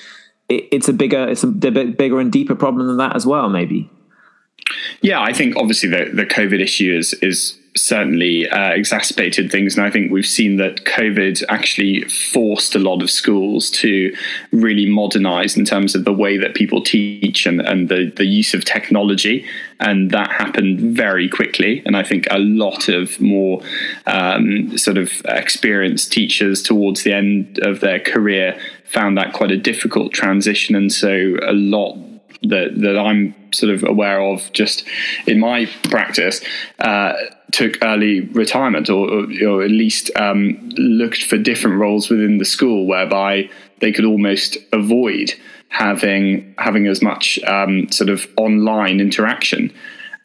It, 0.48 0.68
it's 0.70 0.88
a 0.88 0.92
bigger, 0.92 1.26
it's 1.28 1.42
a 1.42 1.46
bit 1.46 1.96
bigger 1.96 2.20
and 2.20 2.30
deeper 2.30 2.54
problem 2.54 2.86
than 2.86 2.98
that 2.98 3.16
as 3.16 3.26
well, 3.26 3.48
maybe. 3.48 3.90
Yeah, 5.00 5.20
I 5.20 5.32
think 5.32 5.56
obviously 5.56 5.88
the 5.88 6.10
the 6.12 6.26
COVID 6.26 6.60
issue 6.60 6.94
is 6.96 7.14
is 7.14 7.58
certainly 7.80 8.48
uh, 8.48 8.70
exacerbated 8.70 9.50
things. 9.50 9.76
And 9.76 9.86
I 9.86 9.90
think 9.90 10.10
we've 10.10 10.26
seen 10.26 10.56
that 10.56 10.84
COVID 10.84 11.42
actually 11.48 12.02
forced 12.04 12.74
a 12.74 12.78
lot 12.78 13.02
of 13.02 13.10
schools 13.10 13.70
to 13.70 14.14
really 14.52 14.86
modernize 14.86 15.56
in 15.56 15.64
terms 15.64 15.94
of 15.94 16.04
the 16.04 16.12
way 16.12 16.36
that 16.38 16.54
people 16.54 16.82
teach 16.82 17.46
and, 17.46 17.60
and 17.60 17.88
the, 17.88 18.12
the 18.16 18.24
use 18.24 18.54
of 18.54 18.64
technology. 18.64 19.46
And 19.80 20.10
that 20.10 20.30
happened 20.30 20.80
very 20.80 21.28
quickly. 21.28 21.82
And 21.86 21.96
I 21.96 22.02
think 22.02 22.26
a 22.30 22.38
lot 22.38 22.88
of 22.88 23.20
more 23.20 23.62
um, 24.06 24.76
sort 24.76 24.98
of 24.98 25.12
experienced 25.26 26.12
teachers 26.12 26.62
towards 26.62 27.02
the 27.04 27.12
end 27.12 27.58
of 27.60 27.80
their 27.80 28.00
career 28.00 28.58
found 28.84 29.18
that 29.18 29.32
quite 29.34 29.50
a 29.50 29.56
difficult 29.56 30.12
transition. 30.12 30.74
And 30.74 30.92
so 30.92 31.36
a 31.42 31.52
lot 31.52 32.07
that 32.42 32.80
that 32.80 32.98
I'm 32.98 33.34
sort 33.52 33.74
of 33.74 33.82
aware 33.84 34.20
of 34.20 34.52
just 34.52 34.84
in 35.26 35.40
my 35.40 35.66
practice 35.84 36.40
uh, 36.78 37.14
took 37.52 37.78
early 37.82 38.20
retirement 38.20 38.90
or, 38.90 39.26
or 39.44 39.62
at 39.62 39.70
least 39.70 40.10
um, 40.16 40.68
looked 40.76 41.22
for 41.24 41.38
different 41.38 41.78
roles 41.78 42.10
within 42.10 42.38
the 42.38 42.44
school 42.44 42.86
whereby 42.86 43.48
they 43.80 43.92
could 43.92 44.04
almost 44.04 44.56
avoid 44.72 45.34
having 45.68 46.54
having 46.58 46.86
as 46.86 47.02
much 47.02 47.38
um, 47.44 47.90
sort 47.90 48.10
of 48.10 48.26
online 48.36 49.00
interaction. 49.00 49.72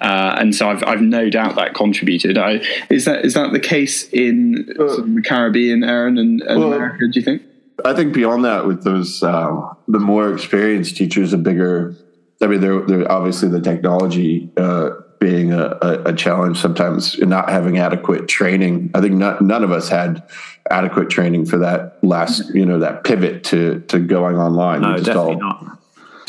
Uh, 0.01 0.35
and 0.37 0.53
so 0.53 0.69
I've, 0.69 0.83
I've 0.83 1.01
no 1.01 1.29
doubt 1.29 1.55
that 1.55 1.75
contributed. 1.75 2.37
I, 2.37 2.61
is 2.89 3.05
that 3.05 3.23
is 3.23 3.35
that 3.35 3.53
the 3.53 3.59
case 3.59 4.09
in 4.09 4.73
sort 4.75 4.99
of 4.99 5.15
the 5.15 5.21
Caribbean, 5.21 5.83
Aaron, 5.83 6.17
and, 6.17 6.41
and 6.41 6.59
well, 6.59 6.73
America? 6.73 7.07
Do 7.09 7.19
you 7.19 7.23
think? 7.23 7.41
I 7.85 7.93
think 7.93 8.13
beyond 8.13 8.43
that, 8.45 8.67
with 8.67 8.83
those 8.83 9.23
uh, 9.23 9.73
the 9.87 9.99
more 9.99 10.33
experienced 10.33 10.97
teachers, 10.97 11.31
a 11.31 11.37
bigger. 11.37 11.95
I 12.41 12.47
mean, 12.47 12.61
they're 12.61 13.11
obviously 13.11 13.49
the 13.49 13.61
technology 13.61 14.49
uh, 14.57 14.91
being 15.19 15.53
a, 15.53 15.77
a, 15.81 16.03
a, 16.07 16.13
challenge 16.13 16.57
sometimes, 16.57 17.17
not 17.19 17.49
having 17.49 17.77
adequate 17.77 18.27
training. 18.27 18.91
I 18.93 18.99
think 18.99 19.13
not, 19.13 19.41
none 19.41 19.63
of 19.63 19.71
us 19.71 19.87
had 19.87 20.23
adequate 20.69 21.09
training 21.09 21.45
for 21.45 21.57
that 21.59 21.97
last, 22.03 22.53
you 22.53 22.65
know, 22.65 22.79
that 22.79 23.05
pivot 23.05 23.45
to 23.45 23.79
to 23.87 23.99
going 23.99 24.37
online. 24.37 24.81
No, 24.81 24.97
definitely 24.97 25.35
all, 25.35 25.39
not. 25.39 25.79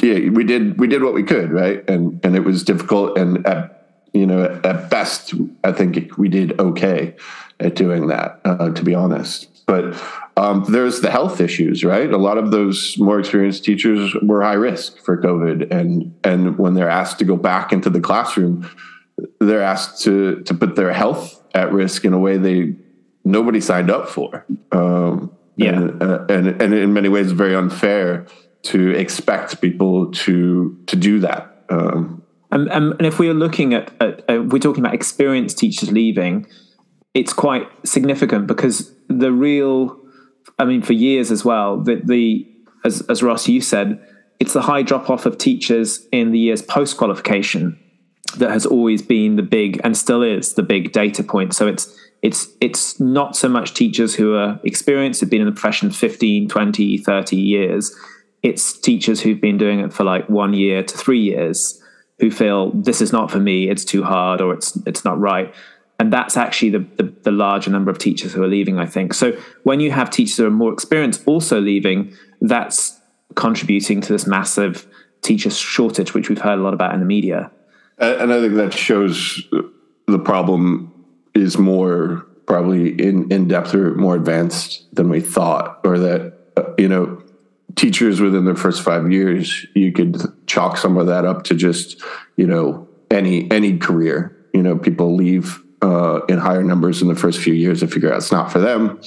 Yeah, 0.01 0.31
we 0.31 0.45
did 0.45 0.79
we 0.79 0.87
did 0.87 1.03
what 1.03 1.15
we 1.15 1.25
could, 1.25 1.51
right? 1.51 1.89
And 1.91 2.21
and 2.25 2.37
it 2.37 2.45
was 2.45 2.63
difficult. 2.63 3.19
And 3.19 3.45
at 3.47 3.89
you 4.13 4.27
know, 4.27 4.45
at 4.63 4.91
best, 4.91 5.35
I 5.65 5.73
think 5.73 6.17
we 6.17 6.29
did 6.29 6.61
okay 6.61 7.17
at 7.59 7.75
doing 7.75 8.07
that. 8.09 8.41
Uh, 8.45 8.71
to 8.71 8.85
be 8.85 8.95
honest, 8.95 9.49
but 9.67 9.95
um, 10.37 10.65
there's 10.69 11.01
the 11.01 11.11
health 11.11 11.41
issues, 11.41 11.85
right? 11.85 12.11
A 12.11 12.19
lot 12.19 12.39
of 12.39 12.51
those 12.51 12.97
more 12.99 13.19
experienced 13.19 13.65
teachers 13.65 14.15
were 14.23 14.43
high 14.43 14.55
risk 14.55 14.99
for 14.99 15.21
COVID, 15.21 15.71
and 15.71 16.15
and 16.25 16.59
when 16.59 16.75
they're 16.75 16.91
asked 16.91 17.19
to 17.21 17.25
go 17.25 17.37
back 17.37 17.73
into 17.73 17.91
the 17.91 18.01
classroom, 18.01 18.69
they're 19.41 19.63
asked 19.63 20.03
to 20.03 20.41
to 20.43 20.55
put 20.55 20.77
their 20.77 20.93
health 20.93 21.43
at 21.55 21.73
risk 21.73 22.05
in 22.05 22.13
a 22.13 22.19
way 22.19 22.37
they 22.37 22.75
nobody 23.25 23.61
signed 23.61 23.91
up 23.91 24.09
for. 24.09 24.45
Um, 24.73 25.33
yeah, 25.57 25.73
and, 25.73 26.03
uh, 26.03 26.25
and 26.29 26.61
and 26.61 26.75
in 26.75 26.93
many 26.93 27.09
ways, 27.09 27.33
very 27.33 27.55
unfair 27.55 28.27
to 28.65 28.91
expect 28.91 29.61
people 29.61 30.11
to 30.13 30.79
to 30.87 30.97
do 30.97 31.21
that. 31.21 31.65
Um, 31.71 32.23
and, 32.51 32.69
and 32.71 33.05
if 33.05 33.19
we 33.19 33.29
are 33.29 33.35
looking 33.35 33.75
at, 33.75 33.93
at 34.01 34.21
uh, 34.31 34.43
we're 34.43 34.61
talking 34.61 34.85
about 34.85 34.95
experienced 34.95 35.59
teachers 35.59 35.91
leaving, 35.91 36.47
it's 37.13 37.33
quite 37.33 37.67
significant 37.85 38.47
because 38.47 38.94
the 39.09 39.33
real 39.33 40.05
I 40.59 40.65
mean, 40.65 40.83
for 40.83 40.93
years 40.93 41.31
as 41.31 41.45
well, 41.45 41.79
the, 41.81 42.01
the 42.05 42.47
as, 42.85 43.01
as 43.03 43.23
Ross, 43.23 43.49
you 43.49 43.61
said, 43.61 44.01
it's 44.39 44.53
the 44.53 44.63
high 44.63 44.83
drop 44.83 45.11
off 45.11 45.27
of 45.27 45.39
teachers 45.39 46.07
in 46.13 46.33
the 46.33 46.39
years 46.39 46.63
post 46.63 46.97
qualification 46.97 47.79
that 48.37 48.51
has 48.51 48.67
always 48.67 49.01
been 49.01 49.37
the 49.37 49.43
big 49.43 49.81
and 49.85 49.97
still 49.97 50.23
is 50.23 50.55
the 50.55 50.63
big 50.63 50.93
data 50.93 51.23
point. 51.23 51.55
So 51.55 51.67
it's 51.67 51.97
it's 52.23 52.49
it's 52.61 53.01
not 53.01 53.37
so 53.37 53.49
much 53.49 53.75
teachers 53.75 54.15
who 54.15 54.35
are 54.35 54.61
experienced, 54.65 55.21
have 55.21 55.31
been 55.31 55.41
in 55.41 55.47
the 55.47 55.53
profession 55.53 55.91
15, 55.91 56.49
20, 56.49 56.99
30 56.99 57.37
years. 57.37 57.95
It's 58.43 58.79
teachers 58.79 59.21
who've 59.21 59.41
been 59.41 59.59
doing 59.59 59.81
it 59.81 59.93
for 59.93 60.05
like 60.05 60.29
one 60.29 60.53
year 60.53 60.83
to 60.83 60.99
three 60.99 61.21
years 61.21 61.81
who 62.21 62.31
feel 62.31 62.71
this 62.71 63.01
is 63.01 63.13
not 63.13 63.31
for 63.31 63.39
me, 63.39 63.69
it's 63.69 63.85
too 63.85 64.03
hard 64.03 64.41
or 64.41 64.53
it's 64.53 64.77
it's 64.87 65.05
not 65.05 65.19
right 65.19 65.55
and 66.05 66.13
that's 66.13 66.37
actually 66.37 66.69
the, 66.69 66.87
the, 66.99 67.05
the 67.23 67.31
larger 67.31 67.71
number 67.71 67.91
of 67.91 67.97
teachers 67.97 68.35
who 68.35 68.43
are 68.43 68.47
leaving. 68.47 68.79
I 68.79 68.85
think 68.85 69.15
so. 69.15 69.33
When 69.63 69.81
you 69.81 69.91
have 69.91 70.11
teachers 70.11 70.37
who 70.37 70.45
are 70.45 70.51
more 70.51 70.71
experienced 70.71 71.23
also 71.25 71.63
leaving, 71.63 72.15
that's 72.43 73.01
contributing 73.37 74.03
to 74.03 74.13
this 74.13 74.27
massive 74.27 74.87
teacher 75.23 75.49
shortage, 75.49 76.13
which 76.13 76.29
we've 76.29 76.43
heard 76.43 76.59
a 76.59 76.63
lot 76.63 76.75
about 76.75 76.93
in 76.93 77.01
the 77.01 77.07
media. 77.07 77.51
And 77.97 78.31
I 78.35 78.41
think 78.43 78.55
that 78.57 78.75
shows 78.75 79.43
the 80.07 80.19
problem 80.19 80.93
is 81.35 81.57
more 81.57 82.27
probably 82.45 82.91
in, 83.01 83.33
in 83.33 83.49
depth 83.49 83.75
or 83.75 83.95
more 83.95 84.15
advanced 84.15 84.95
than 84.95 85.09
we 85.09 85.21
thought, 85.21 85.81
or 85.85 85.99
that, 85.99 86.35
uh, 86.59 86.65
you 86.77 86.87
know, 86.87 87.23
teachers 87.77 88.21
within 88.21 88.45
their 88.45 88.55
first 88.55 88.83
five 88.83 89.11
years, 89.11 89.67
you 89.75 89.91
could 89.91 90.21
chalk 90.47 90.77
some 90.77 90.99
of 90.99 91.07
that 91.07 91.25
up 91.25 91.45
to 91.45 91.55
just, 91.55 92.03
you 92.37 92.47
know, 92.47 92.87
any, 93.11 93.51
any 93.51 93.79
career, 93.79 94.37
you 94.53 94.63
know, 94.63 94.77
people 94.77 95.17
leave 95.17 95.64
uh, 95.85 96.25
in 96.31 96.39
higher 96.39 96.65
numbers 96.65 97.03
in 97.03 97.09
the 97.09 97.15
first 97.15 97.39
few 97.39 97.53
years 97.53 97.81
to 97.81 97.87
figure 97.87 98.11
out 98.11 98.17
it's 98.17 98.33
not 98.33 98.51
for 98.51 98.59
them. 98.59 98.99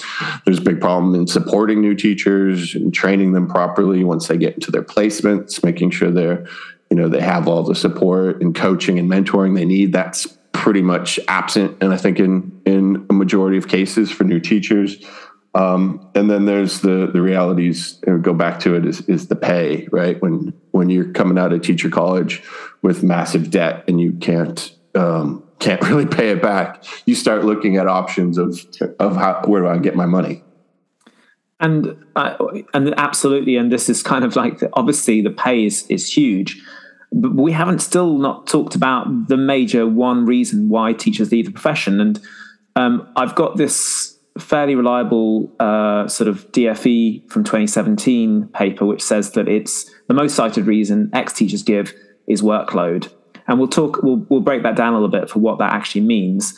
There's 0.46 0.60
a 0.60 0.62
big 0.62 0.80
problem 0.80 1.16
in 1.16 1.26
supporting 1.26 1.82
new 1.82 1.96
teachers 1.96 2.76
and 2.76 2.94
training 2.94 3.32
them 3.32 3.48
properly 3.48 4.04
once 4.04 4.28
they 4.28 4.38
get 4.38 4.54
into 4.54 4.70
their 4.70 4.84
placements, 4.84 5.64
making 5.64 5.90
sure 5.90 6.12
they're, 6.12 6.46
you 6.92 6.96
know, 6.96 7.10
they 7.10 7.20
have 7.20 7.48
all 7.48 7.64
the 7.64 7.74
support 7.74 8.44
and 8.44 8.54
coaching 8.54 9.00
and 9.00 9.10
mentoring 9.10 9.56
they 9.56 9.66
need. 9.66 9.92
That's 9.92 10.28
pretty 10.52 10.84
much 10.84 11.20
absent, 11.28 11.78
and 11.82 11.92
I 11.92 11.98
think 11.98 12.20
in 12.20 12.62
in 12.66 13.08
a 13.10 13.14
majority 13.14 13.58
of 13.58 13.68
cases 13.68 14.12
for 14.12 14.24
new 14.24 14.40
teachers. 14.40 15.04
Um, 15.56 16.08
and 16.14 16.30
then 16.30 16.46
there's 16.46 16.82
the 16.82 17.10
the 17.12 17.22
realities. 17.22 18.00
Go 18.22 18.34
back 18.34 18.60
to 18.62 18.76
it 18.76 18.86
is 18.86 19.02
is 19.08 19.28
the 19.28 19.36
pay 19.36 19.88
right 19.92 20.22
when 20.22 20.54
when 20.72 20.90
you're 20.90 21.12
coming 21.14 21.40
out 21.40 21.54
of 21.54 21.62
teacher 21.62 21.90
college 21.90 22.44
with 22.84 23.02
massive 23.02 23.50
debt 23.50 23.84
and 23.88 24.00
you 24.00 24.14
can't 24.14 24.76
um, 24.94 25.47
can't 25.60 25.82
really 25.90 26.06
pay 26.06 26.30
it 26.30 26.42
back. 26.42 26.84
You 27.06 27.16
start 27.16 27.46
looking 27.46 27.78
at 27.78 27.88
options 27.88 28.38
of 28.38 28.60
of 29.00 29.16
how 29.16 29.42
where 29.46 29.62
do 29.62 29.68
I 29.68 29.78
get 29.78 29.96
my 29.96 30.06
money. 30.06 30.44
And 31.60 32.06
uh, 32.16 32.36
and 32.74 32.94
absolutely, 32.98 33.58
and 33.58 33.72
this 33.72 33.90
is 33.90 34.04
kind 34.04 34.24
of 34.24 34.36
like 34.36 34.60
the, 34.60 34.70
obviously 34.74 35.22
the 35.22 35.32
pay 35.32 35.66
is 35.66 35.88
is 35.88 36.12
huge, 36.12 36.62
but 37.12 37.34
we 37.34 37.52
haven't 37.52 37.80
still 37.80 38.18
not 38.18 38.46
talked 38.46 38.76
about 38.76 39.28
the 39.28 39.38
major 39.38 39.88
one 39.88 40.26
reason 40.26 40.70
why 40.70 40.94
teachers 40.94 41.32
leave 41.32 41.46
the 41.46 41.52
profession. 41.52 42.00
And 42.00 42.20
um, 42.76 43.12
I've 43.16 43.34
got 43.34 43.58
this 43.58 44.20
fairly 44.38 44.76
reliable 44.76 45.52
uh, 45.60 46.08
sort 46.08 46.28
of 46.28 46.52
DFE 46.52 47.28
from 47.32 47.44
2017 47.44 48.50
paper, 48.50 48.86
which 48.86 49.02
says 49.02 49.32
that 49.32 49.48
it's 49.48 49.90
the 50.08 50.14
most 50.14 50.36
cited 50.36 50.68
reason 50.68 51.10
ex 51.14 51.34
teachers 51.34 51.64
give 51.64 51.92
is 52.28 52.44
workload. 52.44 53.12
And 53.48 53.60
we'll 53.60 53.68
talk, 53.70 54.02
we'll, 54.04 54.26
we'll 54.30 54.42
break 54.42 54.64
that 54.64 54.76
down 54.76 54.94
a 54.94 54.96
little 55.00 55.10
bit 55.10 55.30
for 55.30 55.40
what 55.40 55.60
that 55.60 55.74
actually 55.74 56.02
means. 56.02 56.58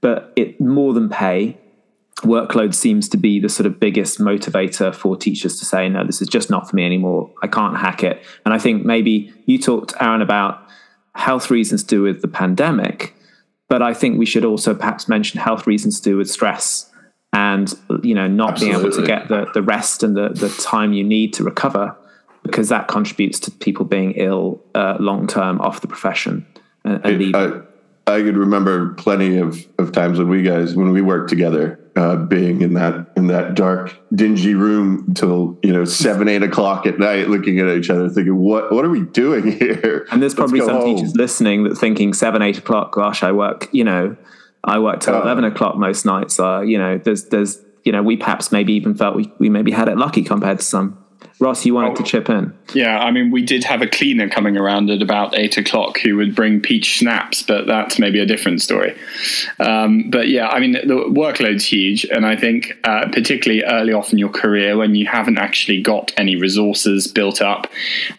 But 0.00 0.32
it 0.36 0.60
more 0.60 0.94
than 0.94 1.08
pay, 1.08 1.58
workload 2.22 2.74
seems 2.74 3.08
to 3.10 3.16
be 3.16 3.40
the 3.40 3.48
sort 3.48 3.66
of 3.66 3.78
biggest 3.78 4.18
motivator 4.18 4.94
for 4.94 5.16
teachers 5.16 5.58
to 5.58 5.64
say, 5.64 5.88
no, 5.88 6.04
this 6.04 6.22
is 6.22 6.28
just 6.28 6.50
not 6.50 6.68
for 6.68 6.76
me 6.76 6.84
anymore. 6.84 7.30
I 7.42 7.46
can't 7.46 7.76
hack 7.76 8.02
it. 8.02 8.22
And 8.44 8.54
I 8.54 8.58
think 8.58 8.84
maybe 8.84 9.32
you 9.46 9.58
talked, 9.58 9.94
Aaron, 10.00 10.22
about 10.22 10.66
health 11.14 11.50
reasons 11.50 11.82
to 11.84 11.88
do 11.88 12.02
with 12.02 12.22
the 12.22 12.28
pandemic, 12.28 13.14
but 13.68 13.82
I 13.82 13.94
think 13.94 14.18
we 14.18 14.26
should 14.26 14.44
also 14.44 14.74
perhaps 14.74 15.08
mention 15.08 15.40
health 15.40 15.66
reasons 15.66 16.00
to 16.00 16.10
do 16.10 16.16
with 16.16 16.30
stress 16.30 16.90
and 17.32 17.72
you 18.02 18.14
know 18.14 18.26
not 18.26 18.52
Absolutely. 18.52 18.76
being 18.76 18.86
able 18.86 18.96
to 18.96 19.06
get 19.06 19.28
the, 19.28 19.46
the 19.54 19.62
rest 19.62 20.02
and 20.02 20.16
the, 20.16 20.30
the 20.30 20.48
time 20.60 20.92
you 20.92 21.04
need 21.04 21.32
to 21.34 21.44
recover 21.44 21.96
because 22.42 22.68
that 22.68 22.88
contributes 22.88 23.38
to 23.40 23.50
people 23.50 23.84
being 23.84 24.12
ill 24.12 24.62
uh, 24.74 24.96
long 24.98 25.26
term 25.26 25.60
off 25.60 25.80
the 25.80 25.86
profession 25.86 26.46
and, 26.84 27.04
and 27.04 27.18
leaving. 27.18 27.34
I, 27.34 27.60
I 28.06 28.22
could 28.22 28.36
remember 28.36 28.94
plenty 28.94 29.38
of, 29.38 29.66
of 29.78 29.92
times 29.92 30.18
when 30.18 30.28
we 30.28 30.42
guys 30.42 30.74
when 30.74 30.90
we 30.92 31.00
worked 31.00 31.28
together, 31.28 31.78
uh, 31.96 32.16
being 32.16 32.62
in 32.62 32.74
that 32.74 33.12
in 33.16 33.28
that 33.28 33.54
dark, 33.54 33.94
dingy 34.14 34.54
room 34.54 35.12
till 35.14 35.58
you 35.62 35.72
know 35.72 35.84
seven, 35.84 36.28
eight 36.28 36.42
o'clock 36.42 36.86
at 36.86 36.98
night, 36.98 37.28
looking 37.28 37.60
at 37.60 37.68
each 37.68 37.90
other, 37.90 38.08
thinking, 38.08 38.36
"What 38.36 38.72
what 38.72 38.84
are 38.84 38.90
we 38.90 39.02
doing 39.02 39.52
here?" 39.58 40.06
And 40.10 40.20
there's 40.20 40.34
probably 40.34 40.60
some 40.60 40.70
home. 40.70 40.96
teachers 40.96 41.14
listening 41.14 41.64
that 41.64 41.76
thinking 41.76 42.12
seven, 42.14 42.42
eight 42.42 42.58
o'clock. 42.58 42.92
Gosh, 42.92 43.22
I 43.22 43.32
work. 43.32 43.68
You 43.72 43.84
know, 43.84 44.16
I 44.64 44.78
work 44.78 45.00
till 45.00 45.14
uh, 45.14 45.22
eleven 45.22 45.44
o'clock 45.44 45.76
most 45.76 46.04
nights. 46.04 46.40
Uh, 46.40 46.60
you 46.60 46.78
know, 46.78 46.98
there's 46.98 47.26
there's 47.26 47.60
you 47.84 47.92
know 47.92 48.02
we 48.02 48.16
perhaps 48.16 48.50
maybe 48.50 48.72
even 48.72 48.94
felt 48.94 49.14
we 49.14 49.32
we 49.38 49.48
maybe 49.48 49.70
had 49.70 49.88
it 49.88 49.96
lucky 49.96 50.22
compared 50.22 50.58
to 50.58 50.64
some. 50.64 50.96
Ross, 51.40 51.64
you 51.64 51.72
wanted 51.72 51.92
oh, 51.92 51.94
to 51.94 52.02
chip 52.02 52.28
in. 52.28 52.52
Yeah, 52.74 52.98
I 52.98 53.10
mean, 53.10 53.30
we 53.30 53.42
did 53.42 53.64
have 53.64 53.80
a 53.80 53.86
cleaner 53.86 54.28
coming 54.28 54.58
around 54.58 54.90
at 54.90 55.00
about 55.00 55.36
eight 55.38 55.56
o'clock 55.56 55.98
who 55.98 56.16
would 56.16 56.34
bring 56.34 56.60
peach 56.60 56.84
schnapps, 56.84 57.42
but 57.42 57.66
that's 57.66 57.98
maybe 57.98 58.20
a 58.20 58.26
different 58.26 58.60
story. 58.60 58.94
Um, 59.58 60.10
but 60.10 60.28
yeah, 60.28 60.48
I 60.48 60.60
mean, 60.60 60.72
the 60.72 61.06
workload's 61.08 61.64
huge, 61.64 62.04
and 62.04 62.26
I 62.26 62.36
think 62.36 62.78
uh, 62.84 63.08
particularly 63.10 63.64
early 63.64 63.94
off 63.94 64.12
in 64.12 64.18
your 64.18 64.28
career 64.28 64.76
when 64.76 64.94
you 64.94 65.06
haven't 65.06 65.38
actually 65.38 65.80
got 65.80 66.12
any 66.18 66.36
resources 66.36 67.08
built 67.08 67.40
up, 67.40 67.68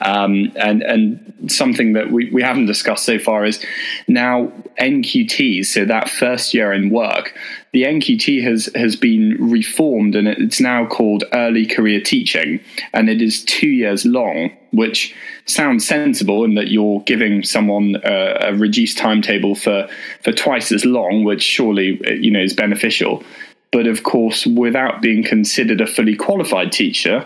um, 0.02 0.52
and 0.56 0.82
and 0.82 1.34
something 1.48 1.94
that 1.94 2.12
we, 2.12 2.32
we 2.32 2.42
haven't 2.42 2.66
discussed 2.66 3.06
so 3.06 3.20
far 3.20 3.46
is 3.46 3.64
now 4.08 4.52
NQTs, 4.80 5.68
so 5.68 5.86
that 5.86 6.10
first 6.10 6.56
year 6.56 6.74
in 6.74 6.90
work, 6.90 7.38
the 7.74 7.84
NQT 7.84 8.44
has 8.44 8.70
has 8.76 8.96
been 8.96 9.38
reformed 9.40 10.16
and 10.16 10.28
it's 10.28 10.60
now 10.60 10.86
called 10.86 11.24
early 11.34 11.66
career 11.66 12.02
teaching, 12.02 12.60
and 12.94 13.10
it 13.10 13.22
is 13.22 13.46
two 13.46 13.70
years 13.70 14.06
long, 14.06 14.52
which 14.72 15.16
sounds 15.46 15.88
sensible 15.88 16.44
in 16.44 16.56
that 16.56 16.68
you're 16.68 17.02
giving 17.02 17.44
someone 17.44 17.96
a, 18.04 18.50
a 18.50 18.56
reduced 18.56 18.98
timetable 18.98 19.56
for 19.56 19.88
for 20.22 20.34
twice 20.34 20.72
as 20.72 20.84
long, 20.84 21.24
which 21.24 21.42
surely 21.42 22.02
you 22.20 22.32
know 22.32 22.42
is 22.42 22.54
beneficial. 22.54 23.24
But 23.72 23.88
of 23.88 24.04
course, 24.04 24.46
without 24.46 25.02
being 25.02 25.24
considered 25.24 25.80
a 25.80 25.88
fully 25.88 26.18
qualified 26.18 26.74
teacher, 26.74 27.26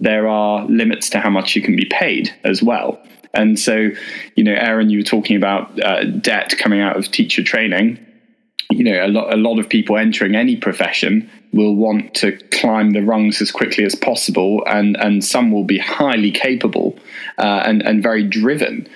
there 0.00 0.26
are 0.26 0.66
limits 0.66 1.08
to 1.10 1.20
how 1.20 1.30
much 1.30 1.54
you 1.54 1.62
can 1.62 1.76
be 1.76 1.84
paid 1.84 2.34
as 2.42 2.64
well. 2.64 3.00
And 3.32 3.58
so, 3.58 3.90
you 4.34 4.44
know, 4.44 4.54
Aaron, 4.54 4.90
you 4.90 4.98
were 4.98 5.04
talking 5.04 5.36
about 5.36 5.80
uh, 5.82 6.04
debt 6.04 6.56
coming 6.58 6.80
out 6.80 6.96
of 6.96 7.10
teacher 7.10 7.44
training 7.44 8.04
you 8.70 8.84
know 8.84 9.04
a 9.04 9.08
lot 9.08 9.32
a 9.32 9.36
lot 9.36 9.58
of 9.58 9.68
people 9.68 9.96
entering 9.96 10.34
any 10.34 10.56
profession 10.56 11.30
will 11.52 11.76
want 11.76 12.14
to 12.14 12.36
climb 12.50 12.90
the 12.90 13.00
rungs 13.00 13.40
as 13.40 13.52
quickly 13.52 13.84
as 13.84 13.94
possible 13.94 14.62
and 14.66 14.96
and 14.96 15.24
some 15.24 15.52
will 15.52 15.64
be 15.64 15.78
highly 15.78 16.30
capable 16.30 16.98
uh, 17.38 17.62
and 17.64 17.82
and 17.82 18.02
very 18.02 18.24
driven. 18.24 18.88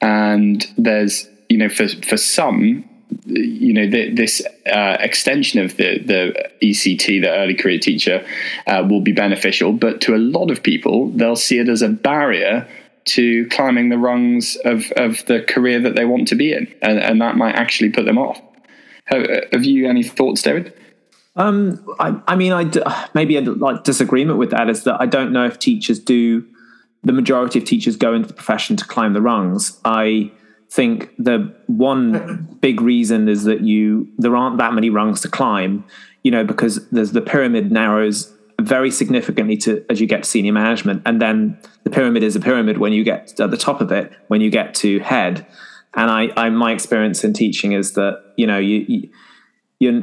And 0.00 0.66
there's 0.76 1.28
you 1.48 1.58
know 1.58 1.68
for 1.68 1.88
for 1.88 2.16
some 2.16 2.88
you 3.26 3.72
know 3.72 3.88
the, 3.88 4.10
this 4.10 4.42
uh, 4.66 4.96
extension 5.00 5.60
of 5.60 5.76
the 5.76 5.98
the 5.98 6.50
ECT 6.62 7.20
the 7.20 7.30
early 7.30 7.54
career 7.54 7.78
teacher 7.78 8.26
uh, 8.66 8.84
will 8.88 9.02
be 9.02 9.12
beneficial 9.12 9.72
but 9.72 10.00
to 10.00 10.14
a 10.14 10.16
lot 10.16 10.50
of 10.50 10.62
people 10.62 11.10
they'll 11.10 11.36
see 11.36 11.58
it 11.58 11.68
as 11.68 11.82
a 11.82 11.88
barrier 11.88 12.66
to 13.04 13.46
climbing 13.48 13.90
the 13.90 13.98
rungs 13.98 14.56
of, 14.64 14.90
of 14.92 15.26
the 15.26 15.42
career 15.42 15.80
that 15.80 15.94
they 15.94 16.04
want 16.04 16.26
to 16.28 16.34
be 16.34 16.52
in 16.52 16.72
and, 16.80 16.98
and 16.98 17.20
that 17.20 17.36
might 17.36 17.54
actually 17.54 17.90
put 17.90 18.06
them 18.06 18.16
off 18.16 18.40
have, 19.12 19.44
have 19.52 19.64
you 19.64 19.88
any 19.88 20.02
thoughts, 20.02 20.42
David? 20.42 20.74
Um, 21.36 21.84
I, 21.98 22.20
I, 22.26 22.36
mean, 22.36 22.52
I 22.52 22.64
d- 22.64 22.82
maybe 23.14 23.36
a 23.36 23.40
like 23.40 23.84
disagreement 23.84 24.38
with 24.38 24.50
that 24.50 24.68
is 24.68 24.84
that 24.84 25.00
I 25.00 25.06
don't 25.06 25.32
know 25.32 25.44
if 25.44 25.58
teachers 25.58 25.98
do. 25.98 26.46
The 27.04 27.12
majority 27.12 27.58
of 27.58 27.64
teachers 27.64 27.96
go 27.96 28.14
into 28.14 28.28
the 28.28 28.34
profession 28.34 28.76
to 28.76 28.84
climb 28.86 29.12
the 29.12 29.20
rungs. 29.20 29.80
I 29.84 30.30
think 30.70 31.10
the 31.18 31.52
one 31.66 32.56
big 32.60 32.80
reason 32.80 33.28
is 33.28 33.42
that 33.44 33.62
you 33.62 34.08
there 34.18 34.36
aren't 34.36 34.58
that 34.58 34.72
many 34.72 34.88
rungs 34.88 35.20
to 35.22 35.28
climb. 35.28 35.84
You 36.22 36.30
know, 36.30 36.44
because 36.44 36.88
there's 36.90 37.10
the 37.10 37.20
pyramid 37.20 37.72
narrows 37.72 38.32
very 38.60 38.92
significantly 38.92 39.56
to 39.56 39.84
as 39.90 40.00
you 40.00 40.06
get 40.06 40.22
to 40.22 40.28
senior 40.28 40.52
management, 40.52 41.02
and 41.04 41.20
then 41.20 41.58
the 41.82 41.90
pyramid 41.90 42.22
is 42.22 42.36
a 42.36 42.40
pyramid 42.40 42.78
when 42.78 42.92
you 42.92 43.02
get 43.02 43.40
at 43.40 43.50
the 43.50 43.56
top 43.56 43.80
of 43.80 43.90
it 43.90 44.12
when 44.28 44.40
you 44.40 44.50
get 44.50 44.74
to 44.76 45.00
head. 45.00 45.44
And 45.94 46.10
I, 46.10 46.30
I 46.36 46.50
my 46.50 46.72
experience 46.72 47.24
in 47.24 47.32
teaching 47.32 47.72
is 47.72 47.92
that 47.92 48.22
you 48.36 48.46
know 48.46 48.58
you, 48.58 48.84
you 48.88 49.10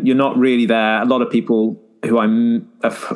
you're, 0.03 0.15
not 0.15 0.37
really 0.37 0.65
there. 0.65 1.01
A 1.01 1.05
lot 1.05 1.21
of 1.21 1.29
people 1.29 1.81
who 2.05 2.19
I'm 2.19 2.69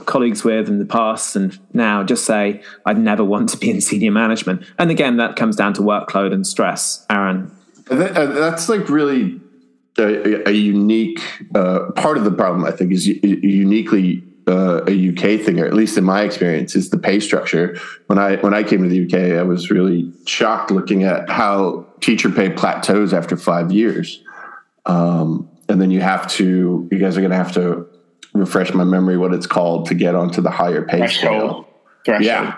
colleagues 0.05 0.43
with 0.43 0.67
in 0.67 0.79
the 0.79 0.85
past 0.85 1.35
and 1.35 1.57
now 1.73 2.03
just 2.03 2.25
say 2.25 2.61
I'd 2.85 2.97
never 2.97 3.23
want 3.23 3.49
to 3.49 3.57
be 3.57 3.69
in 3.69 3.81
senior 3.81 4.11
management. 4.11 4.65
And 4.77 4.91
again, 4.91 5.17
that 5.17 5.35
comes 5.35 5.55
down 5.55 5.73
to 5.75 5.81
workload 5.81 6.33
and 6.33 6.45
stress. 6.45 7.05
Aaron, 7.09 7.51
that's 7.85 8.69
like 8.69 8.89
really 8.89 9.39
a, 9.97 10.49
a 10.49 10.51
unique 10.51 11.21
uh, 11.55 11.91
part 11.95 12.17
of 12.17 12.23
the 12.23 12.31
problem. 12.31 12.65
I 12.65 12.71
think 12.71 12.91
is 12.91 13.07
uniquely 13.07 14.23
uh, 14.47 14.83
a 14.87 15.09
UK 15.09 15.41
thing, 15.41 15.59
or 15.59 15.65
at 15.65 15.73
least 15.73 15.97
in 15.97 16.03
my 16.03 16.23
experience, 16.23 16.75
is 16.75 16.89
the 16.89 16.97
pay 16.97 17.19
structure. 17.19 17.77
When 18.07 18.19
I 18.19 18.37
when 18.37 18.53
I 18.53 18.63
came 18.63 18.83
to 18.83 18.89
the 18.89 19.05
UK, 19.05 19.37
I 19.39 19.43
was 19.43 19.69
really 19.69 20.11
shocked 20.25 20.71
looking 20.71 21.03
at 21.03 21.29
how 21.29 21.85
teacher 22.01 22.29
pay 22.29 22.49
plateaus 22.49 23.13
after 23.13 23.37
five 23.37 23.71
years, 23.71 24.21
um, 24.85 25.49
and 25.69 25.81
then 25.81 25.91
you 25.91 26.01
have 26.01 26.27
to. 26.31 26.87
You 26.91 26.99
guys 26.99 27.17
are 27.17 27.21
going 27.21 27.31
to 27.31 27.37
have 27.37 27.53
to 27.53 27.87
refresh 28.33 28.73
my 28.73 28.83
memory 28.83 29.17
what 29.17 29.33
it's 29.33 29.47
called 29.47 29.87
to 29.87 29.93
get 29.93 30.15
onto 30.15 30.41
the 30.41 30.51
higher 30.51 30.83
pay 30.83 30.97
Threshold. 30.97 31.15
scale. 31.15 31.67
Threshold. 32.05 32.25
Yeah. 32.25 32.57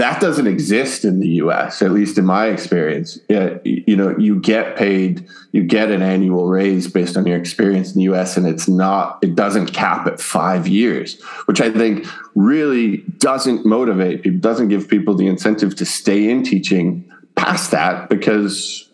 That 0.00 0.18
doesn't 0.18 0.46
exist 0.46 1.04
in 1.04 1.20
the 1.20 1.28
US, 1.44 1.82
at 1.82 1.90
least 1.90 2.16
in 2.16 2.24
my 2.24 2.46
experience. 2.46 3.18
Yeah, 3.28 3.58
you 3.64 3.94
know, 3.94 4.16
you 4.16 4.40
get 4.40 4.74
paid, 4.74 5.28
you 5.52 5.62
get 5.62 5.90
an 5.90 6.00
annual 6.00 6.48
raise 6.48 6.88
based 6.88 7.18
on 7.18 7.26
your 7.26 7.36
experience 7.36 7.92
in 7.92 7.98
the 7.98 8.14
US, 8.14 8.38
and 8.38 8.46
it's 8.46 8.66
not, 8.66 9.18
it 9.20 9.34
doesn't 9.34 9.74
cap 9.74 10.06
at 10.06 10.18
five 10.18 10.66
years, 10.66 11.20
which 11.44 11.60
I 11.60 11.70
think 11.70 12.06
really 12.34 13.04
doesn't 13.18 13.66
motivate 13.66 14.22
people, 14.22 14.40
doesn't 14.40 14.68
give 14.68 14.88
people 14.88 15.14
the 15.14 15.26
incentive 15.26 15.76
to 15.76 15.84
stay 15.84 16.30
in 16.30 16.44
teaching 16.44 17.04
past 17.36 17.70
that 17.72 18.08
because 18.08 18.89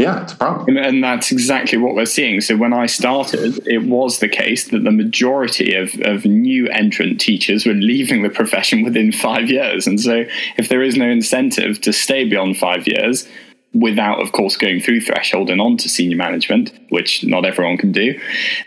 yeah, 0.00 0.22
it's 0.22 0.32
a 0.32 0.36
problem. 0.36 0.76
And 0.76 1.02
that's 1.02 1.30
exactly 1.30 1.78
what 1.78 1.94
we're 1.94 2.06
seeing. 2.06 2.40
So 2.40 2.56
when 2.56 2.72
I 2.72 2.86
started, 2.86 3.66
it 3.66 3.84
was 3.84 4.18
the 4.18 4.28
case 4.28 4.68
that 4.68 4.84
the 4.84 4.90
majority 4.90 5.74
of, 5.74 5.94
of 6.02 6.24
new 6.24 6.68
entrant 6.68 7.20
teachers 7.20 7.66
were 7.66 7.74
leaving 7.74 8.22
the 8.22 8.30
profession 8.30 8.82
within 8.84 9.12
five 9.12 9.50
years. 9.50 9.86
And 9.86 10.00
so 10.00 10.24
if 10.56 10.68
there 10.68 10.82
is 10.82 10.96
no 10.96 11.08
incentive 11.08 11.80
to 11.82 11.92
stay 11.92 12.24
beyond 12.24 12.56
five 12.56 12.86
years, 12.86 13.28
without, 13.72 14.20
of 14.20 14.32
course, 14.32 14.56
going 14.56 14.80
through 14.80 15.00
threshold 15.00 15.48
and 15.48 15.60
on 15.60 15.76
to 15.76 15.88
senior 15.88 16.16
management, 16.16 16.72
which 16.88 17.24
not 17.24 17.44
everyone 17.44 17.76
can 17.76 17.92
do, 17.92 18.18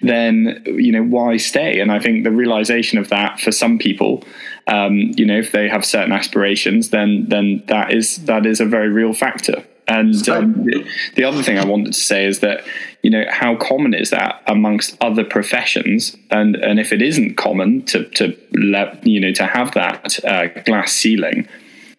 then, 0.02 0.64
you 0.66 0.92
know, 0.92 1.04
why 1.04 1.38
stay? 1.38 1.80
And 1.80 1.92
I 1.92 2.00
think 2.00 2.24
the 2.24 2.32
realization 2.32 2.98
of 2.98 3.10
that 3.10 3.40
for 3.40 3.52
some 3.52 3.78
people, 3.78 4.24
um, 4.68 5.12
you 5.18 5.26
know, 5.26 5.38
if 5.38 5.52
they 5.52 5.68
have 5.68 5.84
certain 5.84 6.14
aspirations, 6.14 6.90
then 6.90 7.26
then 7.28 7.64
that 7.68 7.94
is 7.94 8.24
that 8.26 8.46
is 8.46 8.62
a 8.62 8.66
very 8.66 8.90
real 8.90 9.14
factor. 9.14 9.64
And 9.88 10.30
um, 10.30 10.70
the 11.16 11.24
other 11.24 11.44
thing 11.44 11.60
I 11.60 11.66
wanted 11.66 11.94
to 11.94 12.00
say 12.00 12.26
is 12.26 12.40
that 12.40 12.64
you 13.02 13.10
know 13.10 13.26
how 13.30 13.56
common 13.58 13.94
is 13.94 14.12
that 14.12 14.42
amongst 14.48 14.98
other 15.02 15.26
professions, 15.26 16.16
and 16.32 16.56
and 16.56 16.80
if 16.80 16.94
it 16.94 17.02
isn't 17.02 17.36
common 17.36 17.84
to 17.88 18.06
to 18.12 18.38
let 18.54 19.06
you 19.06 19.20
know 19.20 19.34
to 19.34 19.46
have 19.46 19.74
that 19.74 20.24
uh, 20.24 20.48
glass 20.64 20.94
ceiling, 20.94 21.48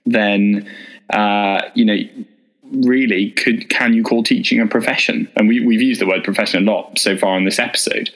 then 0.07 0.69
uh, 1.11 1.61
you 1.75 1.85
know 1.85 1.99
really 2.73 3.31
could 3.33 3.69
can 3.69 3.93
you 3.93 4.03
call 4.03 4.23
teaching 4.23 4.61
a 4.61 4.67
profession? 4.67 5.31
And 5.37 5.47
we 5.47 5.61
we've 5.61 5.83
used 5.83 6.01
the 6.01 6.07
word 6.07 6.25
profession 6.25 6.67
a 6.67 6.73
lot 6.73 6.99
so 6.99 7.19
far 7.19 7.37
in 7.37 7.45
this 7.45 7.59
episode. 7.59 8.11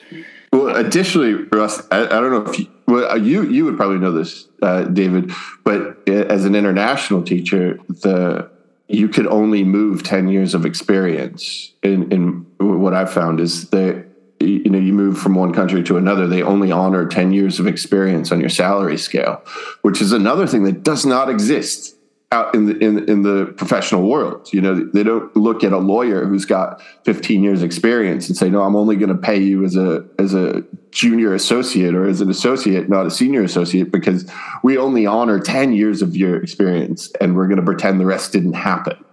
Well, 0.51 0.75
additionally, 0.75 1.33
Russ, 1.33 1.85
I, 1.91 2.05
I 2.05 2.07
don't 2.07 2.31
know 2.31 2.51
if 2.51 2.57
you, 2.57 2.67
well, 2.87 3.17
you 3.17 3.43
you 3.43 3.65
would 3.65 3.77
probably 3.77 3.99
know 3.99 4.11
this, 4.11 4.47
uh, 4.63 4.85
David, 4.85 5.31
but 5.63 6.09
as 6.09 6.45
an 6.45 6.55
international 6.55 7.21
teacher, 7.21 7.79
the 7.87 8.49
you 8.89 9.07
could 9.07 9.27
only 9.27 9.63
move 9.63 10.01
10 10.01 10.27
years 10.27 10.55
of 10.55 10.65
experience. 10.65 11.73
In, 11.83 12.11
in 12.11 12.45
what 12.57 12.93
I've 12.93 13.13
found 13.13 13.39
is 13.39 13.69
that 13.69 14.07
you 14.39 14.69
know 14.69 14.79
you 14.79 14.93
move 14.93 15.17
from 15.17 15.35
one 15.35 15.53
country 15.53 15.83
to 15.83 15.97
another 15.97 16.25
they 16.25 16.41
only 16.41 16.71
honor 16.71 17.05
10 17.05 17.33
years 17.33 17.59
of 17.59 17.67
experience 17.67 18.31
on 18.31 18.39
your 18.39 18.47
salary 18.47 18.97
scale 18.97 19.43
which 19.81 19.99
is 19.99 20.13
another 20.13 20.47
thing 20.47 20.63
that 20.63 20.81
does 20.81 21.05
not 21.05 21.29
exist 21.29 21.97
out 22.31 22.53
in 22.53 22.67
the 22.67 22.77
in, 22.77 23.09
in 23.09 23.23
the 23.23 23.47
professional 23.57 24.07
world. 24.07 24.49
You 24.53 24.61
know 24.61 24.75
they 24.75 25.03
don't 25.03 25.35
look 25.35 25.63
at 25.63 25.73
a 25.73 25.79
lawyer 25.79 26.25
who's 26.25 26.45
got 26.45 26.81
15 27.05 27.43
years 27.43 27.63
experience 27.63 28.27
and 28.27 28.37
say 28.37 28.49
no 28.49 28.61
i'm 28.61 28.75
only 28.75 28.95
going 28.95 29.09
to 29.09 29.17
pay 29.17 29.39
you 29.39 29.63
as 29.63 29.75
a 29.75 30.05
as 30.19 30.33
a 30.33 30.63
junior 30.91 31.33
associate 31.33 31.95
or 31.95 32.07
as 32.07 32.21
an 32.21 32.29
associate 32.29 32.89
not 32.89 33.05
a 33.05 33.11
senior 33.11 33.43
associate 33.43 33.91
because 33.91 34.29
we 34.63 34.77
only 34.77 35.05
honor 35.05 35.39
10 35.39 35.73
years 35.73 36.01
of 36.01 36.15
your 36.15 36.41
experience 36.41 37.11
and 37.19 37.35
we're 37.35 37.47
going 37.47 37.59
to 37.59 37.65
pretend 37.65 37.99
the 37.99 38.05
rest 38.05 38.31
didn't 38.31 38.53
happen. 38.53 39.03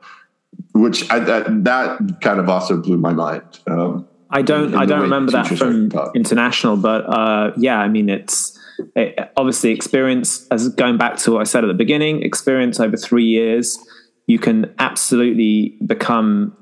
Which 0.73 1.11
I, 1.11 1.18
that 1.20 1.64
that 1.64 2.20
kind 2.20 2.38
of 2.38 2.49
also 2.50 2.76
blew 2.76 2.99
my 2.99 3.12
mind 3.12 3.61
um, 3.66 4.06
i 4.30 4.42
don't 4.42 4.75
i 4.75 4.85
don't 4.85 5.02
remember 5.02 5.32
that 5.32 5.46
from 5.46 5.90
international 6.14 6.76
but 6.76 7.06
uh, 7.06 7.52
yeah 7.56 7.78
i 7.78 7.88
mean 7.88 8.11
it's 8.11 8.55
it, 8.95 9.33
obviously 9.37 9.71
experience 9.71 10.47
as 10.49 10.68
going 10.71 10.99
back 10.99 11.16
to 11.18 11.33
what 11.33 11.40
I 11.40 11.45
said 11.45 11.64
at 11.64 11.68
the 11.68 11.75
beginning, 11.75 12.23
experience 12.23 12.80
over 12.80 12.97
three 12.97 13.25
years, 13.25 13.78
you 14.26 14.38
can 14.38 14.75
absolutely 14.78 15.76
become 15.87 16.56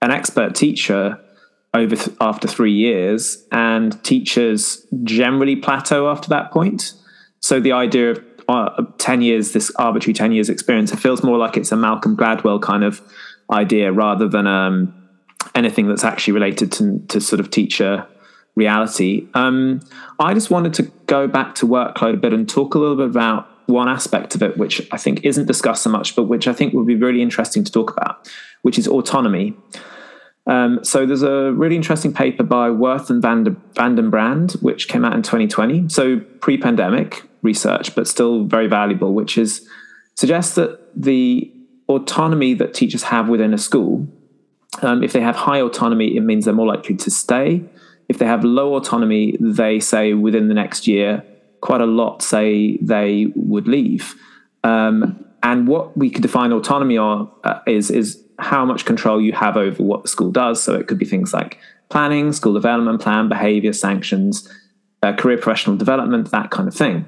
an 0.00 0.10
expert 0.10 0.54
teacher 0.54 1.18
over 1.74 1.96
th- 1.96 2.16
after 2.20 2.46
three 2.46 2.72
years, 2.72 3.46
and 3.50 4.02
teachers 4.04 4.86
generally 5.04 5.56
plateau 5.56 6.10
after 6.10 6.28
that 6.28 6.50
point. 6.50 6.94
So 7.40 7.60
the 7.60 7.72
idea 7.72 8.10
of 8.10 8.24
uh, 8.48 8.84
10 8.98 9.22
years, 9.22 9.52
this 9.52 9.70
arbitrary 9.76 10.14
10 10.14 10.32
years 10.32 10.48
experience, 10.48 10.92
it 10.92 10.98
feels 10.98 11.22
more 11.22 11.38
like 11.38 11.56
it's 11.56 11.72
a 11.72 11.76
Malcolm 11.76 12.16
Gladwell 12.16 12.60
kind 12.60 12.84
of 12.84 13.00
idea 13.50 13.92
rather 13.92 14.28
than 14.28 14.46
um, 14.46 14.94
anything 15.54 15.88
that's 15.88 16.04
actually 16.04 16.34
related 16.34 16.70
to, 16.72 17.00
to 17.08 17.20
sort 17.20 17.40
of 17.40 17.50
teacher 17.50 18.06
reality. 18.54 19.28
Um, 19.34 19.80
I 20.18 20.34
just 20.34 20.50
wanted 20.50 20.74
to 20.74 20.82
go 21.06 21.26
back 21.26 21.54
to 21.56 21.66
workload 21.66 22.14
a 22.14 22.18
bit 22.18 22.32
and 22.32 22.48
talk 22.48 22.74
a 22.74 22.78
little 22.78 22.96
bit 22.96 23.06
about 23.06 23.48
one 23.66 23.88
aspect 23.88 24.34
of 24.34 24.42
it, 24.42 24.56
which 24.58 24.86
I 24.92 24.98
think 24.98 25.24
isn't 25.24 25.46
discussed 25.46 25.82
so 25.82 25.90
much, 25.90 26.14
but 26.14 26.24
which 26.24 26.46
I 26.46 26.52
think 26.52 26.74
would 26.74 26.86
be 26.86 26.96
really 26.96 27.22
interesting 27.22 27.64
to 27.64 27.72
talk 27.72 27.90
about, 27.96 28.30
which 28.62 28.78
is 28.78 28.86
autonomy. 28.86 29.56
Um, 30.46 30.84
so 30.84 31.06
there's 31.06 31.22
a 31.22 31.52
really 31.52 31.76
interesting 31.76 32.12
paper 32.12 32.42
by 32.42 32.68
Worth 32.70 33.10
and 33.10 33.22
Van, 33.22 33.44
den 33.44 34.10
Brand, 34.10 34.52
which 34.52 34.88
came 34.88 35.04
out 35.04 35.14
in 35.14 35.22
2020. 35.22 35.88
So 35.88 36.18
pre-pandemic 36.40 37.22
research, 37.42 37.94
but 37.94 38.08
still 38.08 38.44
very 38.44 38.66
valuable, 38.66 39.14
which 39.14 39.38
is 39.38 39.66
suggests 40.14 40.56
that 40.56 40.78
the 40.94 41.50
autonomy 41.88 42.54
that 42.54 42.74
teachers 42.74 43.04
have 43.04 43.28
within 43.28 43.54
a 43.54 43.58
school, 43.58 44.06
um, 44.82 45.02
if 45.02 45.12
they 45.12 45.20
have 45.20 45.36
high 45.36 45.60
autonomy, 45.60 46.16
it 46.16 46.20
means 46.20 46.44
they're 46.44 46.54
more 46.54 46.66
likely 46.66 46.96
to 46.96 47.10
stay 47.10 47.64
if 48.12 48.18
they 48.18 48.26
have 48.26 48.44
low 48.44 48.74
autonomy, 48.74 49.38
they 49.40 49.80
say 49.80 50.12
within 50.12 50.48
the 50.48 50.54
next 50.54 50.86
year, 50.86 51.24
quite 51.62 51.80
a 51.80 51.86
lot 51.86 52.22
say 52.22 52.76
they 52.82 53.32
would 53.34 53.66
leave. 53.66 54.14
Um, 54.64 55.24
and 55.42 55.66
what 55.66 55.96
we 55.96 56.10
could 56.10 56.20
define 56.20 56.52
autonomy 56.52 56.98
on 56.98 57.30
uh, 57.44 57.60
is 57.66 57.90
is 57.90 58.22
how 58.38 58.66
much 58.66 58.84
control 58.84 59.18
you 59.18 59.32
have 59.32 59.56
over 59.56 59.82
what 59.82 60.02
the 60.02 60.08
school 60.08 60.30
does. 60.30 60.62
So 60.62 60.74
it 60.74 60.88
could 60.88 60.98
be 60.98 61.06
things 61.06 61.32
like 61.32 61.58
planning, 61.88 62.32
school 62.34 62.52
development 62.52 63.00
plan, 63.00 63.30
behavior, 63.30 63.72
sanctions, 63.72 64.46
uh, 65.02 65.14
career 65.14 65.38
professional 65.38 65.76
development, 65.76 66.30
that 66.32 66.50
kind 66.50 66.68
of 66.68 66.74
thing. 66.74 67.06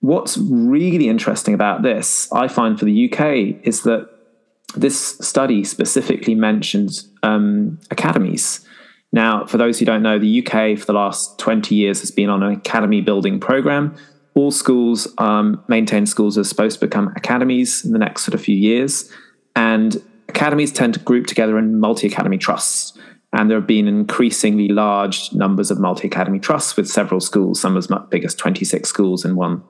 What's 0.00 0.38
really 0.38 1.08
interesting 1.08 1.52
about 1.52 1.82
this, 1.82 2.32
I 2.32 2.48
find 2.48 2.78
for 2.78 2.86
the 2.86 3.12
UK, 3.12 3.60
is 3.62 3.82
that 3.82 4.08
this 4.74 5.18
study 5.18 5.64
specifically 5.64 6.34
mentions 6.34 7.08
um, 7.22 7.78
academies. 7.90 8.66
Now, 9.14 9.46
for 9.46 9.58
those 9.58 9.78
who 9.78 9.84
don't 9.84 10.02
know, 10.02 10.18
the 10.18 10.44
UK 10.44 10.76
for 10.76 10.86
the 10.86 10.92
last 10.92 11.38
20 11.38 11.72
years 11.72 12.00
has 12.00 12.10
been 12.10 12.28
on 12.28 12.42
an 12.42 12.52
academy 12.52 13.00
building 13.00 13.38
program. 13.38 13.94
All 14.34 14.50
schools, 14.50 15.06
um, 15.18 15.62
maintained 15.68 16.08
schools, 16.08 16.36
are 16.36 16.42
supposed 16.42 16.80
to 16.80 16.86
become 16.88 17.12
academies 17.14 17.84
in 17.84 17.92
the 17.92 17.98
next 18.00 18.24
sort 18.24 18.34
of 18.34 18.40
few 18.40 18.56
years. 18.56 19.08
And 19.54 20.02
academies 20.28 20.72
tend 20.72 20.94
to 20.94 21.00
group 21.00 21.28
together 21.28 21.56
in 21.58 21.78
multi 21.78 22.08
academy 22.08 22.38
trusts. 22.38 22.98
And 23.32 23.48
there 23.48 23.56
have 23.56 23.68
been 23.68 23.86
increasingly 23.86 24.66
large 24.66 25.32
numbers 25.32 25.70
of 25.70 25.78
multi 25.78 26.08
academy 26.08 26.40
trusts 26.40 26.76
with 26.76 26.88
several 26.88 27.20
schools, 27.20 27.60
some 27.60 27.76
as 27.76 27.86
big 28.10 28.24
as 28.24 28.34
26 28.34 28.88
schools 28.88 29.24
in 29.24 29.36
one 29.36 29.62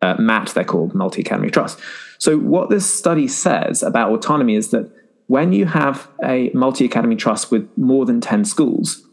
uh, 0.00 0.14
MAT, 0.20 0.50
they're 0.54 0.64
called 0.64 0.94
multi 0.94 1.22
academy 1.22 1.50
trust. 1.50 1.80
So, 2.18 2.38
what 2.38 2.70
this 2.70 2.88
study 2.88 3.26
says 3.26 3.82
about 3.82 4.12
autonomy 4.12 4.54
is 4.54 4.70
that 4.70 4.92
when 5.32 5.50
you 5.54 5.64
have 5.64 6.10
a 6.22 6.50
multi 6.52 6.84
academy 6.84 7.16
trust 7.16 7.50
with 7.50 7.66
more 7.78 8.04
than 8.04 8.20
10 8.20 8.44
schools, 8.44 9.08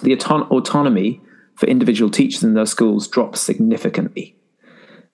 the 0.00 0.12
auton- 0.12 0.42
autonomy 0.42 1.20
for 1.56 1.66
individual 1.66 2.08
teachers 2.08 2.44
in 2.44 2.54
those 2.54 2.70
schools 2.70 3.08
drops 3.08 3.40
significantly. 3.40 4.36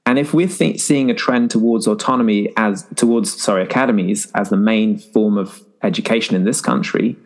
And 0.04 0.18
if 0.18 0.34
we're 0.34 0.48
th- 0.48 0.78
seeing 0.78 1.10
a 1.10 1.14
trend 1.14 1.50
towards 1.50 1.86
autonomy 1.86 2.52
as 2.58 2.86
towards 2.96 3.42
sorry 3.42 3.62
academies 3.62 4.30
as 4.34 4.50
the 4.50 4.58
main 4.58 4.98
form 4.98 5.38
of 5.38 5.64
education 5.82 6.36
in 6.36 6.44
this 6.44 6.60
country, 6.60 7.16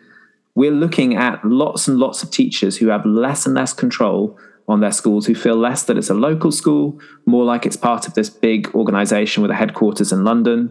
we're 0.54 0.70
looking 0.70 1.16
at 1.16 1.44
lots 1.44 1.88
and 1.88 1.98
lots 1.98 2.22
of 2.22 2.30
teachers 2.30 2.76
who 2.76 2.86
have 2.90 3.04
less 3.04 3.44
and 3.44 3.56
less 3.56 3.72
control 3.72 4.38
on 4.68 4.78
their 4.78 4.92
schools, 4.92 5.26
who 5.26 5.34
feel 5.34 5.56
less 5.56 5.82
that 5.82 5.98
it's 5.98 6.10
a 6.10 6.14
local 6.14 6.52
school, 6.52 7.00
more 7.24 7.44
like 7.44 7.66
it's 7.66 7.76
part 7.76 8.06
of 8.06 8.14
this 8.14 8.30
big 8.30 8.72
organization 8.72 9.42
with 9.42 9.50
a 9.50 9.56
headquarters 9.56 10.12
in 10.12 10.22
London, 10.22 10.70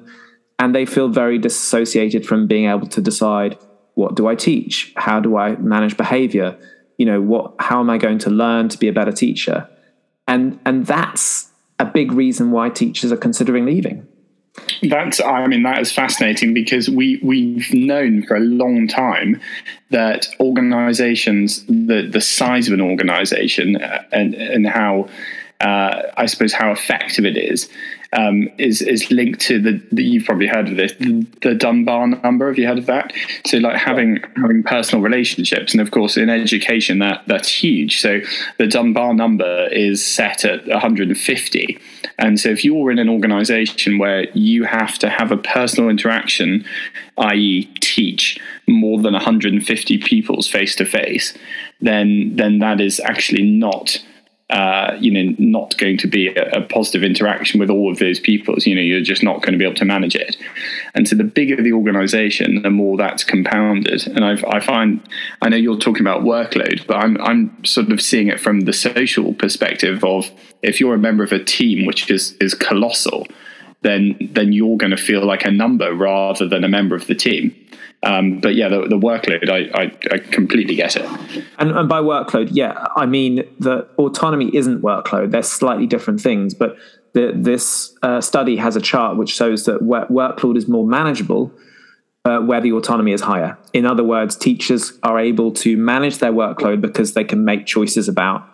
and 0.60 0.74
they 0.74 0.86
feel 0.86 1.10
very 1.10 1.38
disassociated 1.38 2.26
from 2.26 2.48
being 2.48 2.70
able 2.70 2.88
to 2.88 3.02
decide 3.02 3.58
what 3.96 4.16
do 4.16 4.28
I 4.28 4.36
teach? 4.36 4.94
How 4.98 5.20
do 5.20 5.38
I 5.38 5.56
manage 5.56 5.98
behavior? 5.98 6.58
You 6.98 7.06
know, 7.06 7.22
what 7.22 7.56
how 7.60 7.80
am 7.80 7.90
I 7.90 7.98
going 7.98 8.20
to 8.20 8.30
learn 8.30 8.70
to 8.70 8.78
be 8.78 8.88
a 8.88 8.94
better 8.94 9.12
teacher? 9.12 9.70
And 10.28 10.60
and 10.66 10.86
that's 10.86 11.50
a 11.80 11.86
big 11.86 12.12
reason 12.12 12.52
why 12.52 12.70
teachers 12.70 13.12
are 13.12 13.18
considering 13.18 13.66
leaving. 13.66 14.08
That's 14.82 15.20
I 15.20 15.48
mean 15.48 15.64
that 15.64 15.80
is 15.80 15.92
fascinating 15.92 16.54
because 16.54 16.90
we 16.90 17.20
we've 17.24 17.74
known 17.74 18.24
for 18.24 18.36
a 18.36 18.40
long 18.40 18.88
time 18.88 19.42
that 19.92 20.28
organizations 20.40 21.66
the 21.66 22.08
the 22.10 22.22
size 22.22 22.68
of 22.68 22.74
an 22.74 22.82
organization 22.82 23.76
uh, 23.78 24.04
and 24.12 24.34
and 24.34 24.68
how 24.68 25.10
uh, 25.66 26.12
I 26.16 26.28
suppose 26.28 26.54
how 26.54 26.72
effective 26.72 27.26
it 27.26 27.38
is 27.38 27.70
um, 28.14 28.50
is 28.58 28.82
is 28.82 29.12
linked 29.12 29.42
to 29.42 29.60
the, 29.60 29.82
the, 29.92 30.04
you've 30.04 30.26
probably 30.26 30.48
heard 30.48 30.70
of 30.70 30.78
this 30.78 30.94
the, 30.94 31.26
the, 31.42 31.56
Dunbar 31.56 32.08
number. 32.08 32.48
Have 32.48 32.58
you 32.58 32.68
heard 32.68 32.78
of 32.78 32.86
that? 32.86 33.14
So 33.46 33.58
like 33.58 33.78
having 33.78 34.24
having 34.38 34.64
personal 34.64 35.04
relationships, 35.04 35.74
and 35.74 35.82
of 35.82 35.92
course 35.92 36.18
in 36.18 36.30
education 36.30 37.00
that 37.00 37.24
that's 37.28 37.50
huge. 37.50 38.00
So 38.00 38.22
the 38.58 38.68
Dunbar 38.68 39.14
number 39.14 39.68
is 39.72 40.06
set 40.06 40.46
at 40.46 40.68
150, 40.68 41.80
And 42.18 42.40
so, 42.40 42.50
if 42.50 42.64
you're 42.64 42.92
in 42.92 43.00
an 43.00 43.10
organization 43.10 43.98
where 43.98 44.30
you 44.32 44.64
have 44.64 44.98
to 45.00 45.10
have 45.10 45.32
a 45.32 45.38
personal 45.38 45.90
interaction, 45.90 46.66
i.e., 47.18 47.66
teach 47.82 48.40
more 48.68 49.00
than 49.02 49.14
150 49.14 49.98
pupils 50.00 50.48
face 50.48 50.76
to 50.76 50.86
face, 50.86 51.34
then 51.82 52.36
then 52.36 52.60
that 52.60 52.80
is 52.80 53.00
actually 53.00 53.44
not 53.44 54.00
uh, 54.52 54.96
you 55.00 55.10
know, 55.10 55.36
not 55.40 55.76
going 55.78 55.98
to 55.98 56.08
be 56.08 56.28
a, 56.28 56.50
a, 56.52 56.62
positive 56.62 57.04
interaction 57.04 57.60
with 57.60 57.72
all 57.72 57.92
of 57.92 57.98
those 57.98 58.20
pupils. 58.20 58.68
You 58.68 58.76
know, 58.76 58.82
you're 58.82 59.02
just 59.02 59.24
not 59.24 59.42
going 59.42 59.54
to 59.54 59.58
be 59.58 59.66
able 59.66 59.76
to 59.76 59.86
manage 59.86 60.16
it. 60.16 60.38
And 60.94 61.08
so 61.08 61.16
the 61.16 61.24
bigger 61.24 61.60
the 61.60 61.74
organization, 61.74 62.62
the 62.62 62.70
more 62.70 62.96
that's 62.96 63.24
compounded. 63.24 64.06
And 64.06 64.24
I've, 64.24 64.46
I 64.46 64.60
find, 64.60 65.02
I 65.42 65.50
know 65.50 65.58
you're 65.58 65.80
talking 65.80 66.02
about 66.02 66.22
workload, 66.22 66.86
but 66.86 66.98
I'm, 66.98 67.20
I'm 67.22 67.66
sort 67.66 67.92
of 67.92 68.00
seeing 68.00 68.28
it 68.28 68.40
from 68.40 68.62
the 68.62 68.74
social 68.74 69.34
perspective 69.34 70.04
of 70.04 70.30
if 70.62 70.80
you're 70.80 70.94
a 70.94 71.00
member 71.00 71.24
of 71.24 71.32
a 71.32 71.44
team, 71.44 71.88
which 71.88 72.12
is, 72.12 72.34
is 72.34 72.54
colossal, 72.54 73.26
then, 73.82 74.16
then 74.32 74.54
you're 74.54 74.78
going 74.78 74.92
to 74.92 74.98
feel 74.98 75.26
like 75.26 75.44
a 75.44 75.52
number 75.52 75.92
rather 75.92 76.48
than 76.48 76.64
a 76.64 76.70
member 76.70 76.96
of 76.96 77.08
the 77.08 77.16
team. 77.16 77.56
Um, 78.06 78.40
but 78.40 78.54
yeah, 78.54 78.70
the, 78.70 78.82
the 78.88 78.98
workload, 78.98 79.50
I, 79.50 79.82
I, 79.82 79.92
I, 80.14 80.18
completely 80.20 80.76
get 80.76 80.96
it. 80.96 81.06
And, 81.58 81.72
and, 81.72 81.90
by 81.90 82.02
workload, 82.02 82.50
yeah, 82.52 82.86
I 82.96 83.08
mean 83.08 83.44
that 83.60 83.90
autonomy 83.98 84.56
isn't 84.56 84.84
workload. 84.84 85.32
They're 85.32 85.42
slightly 85.42 85.88
different 85.88 86.22
things. 86.22 86.54
But 86.54 86.78
the, 87.14 87.32
this 87.36 87.96
uh, 88.04 88.22
study 88.22 88.58
has 88.58 88.76
a 88.76 88.82
chart 88.82 89.18
which 89.18 89.32
shows 89.32 89.66
that 89.66 89.82
work, 89.82 90.10
workload 90.10 90.56
is 90.56 90.68
more 90.68 90.86
manageable 90.86 91.52
uh, 92.26 92.40
where 92.40 92.62
the 92.62 92.74
autonomy 92.74 93.12
is 93.12 93.22
higher. 93.22 93.58
In 93.74 93.88
other 93.88 94.04
words, 94.04 94.36
teachers 94.36 94.94
are 95.02 95.18
able 95.18 95.52
to 95.54 95.76
manage 95.76 96.20
their 96.20 96.32
workload 96.32 96.82
because 96.82 97.14
they 97.14 97.24
can 97.24 97.44
make 97.44 97.66
choices 97.66 98.08
about 98.08 98.48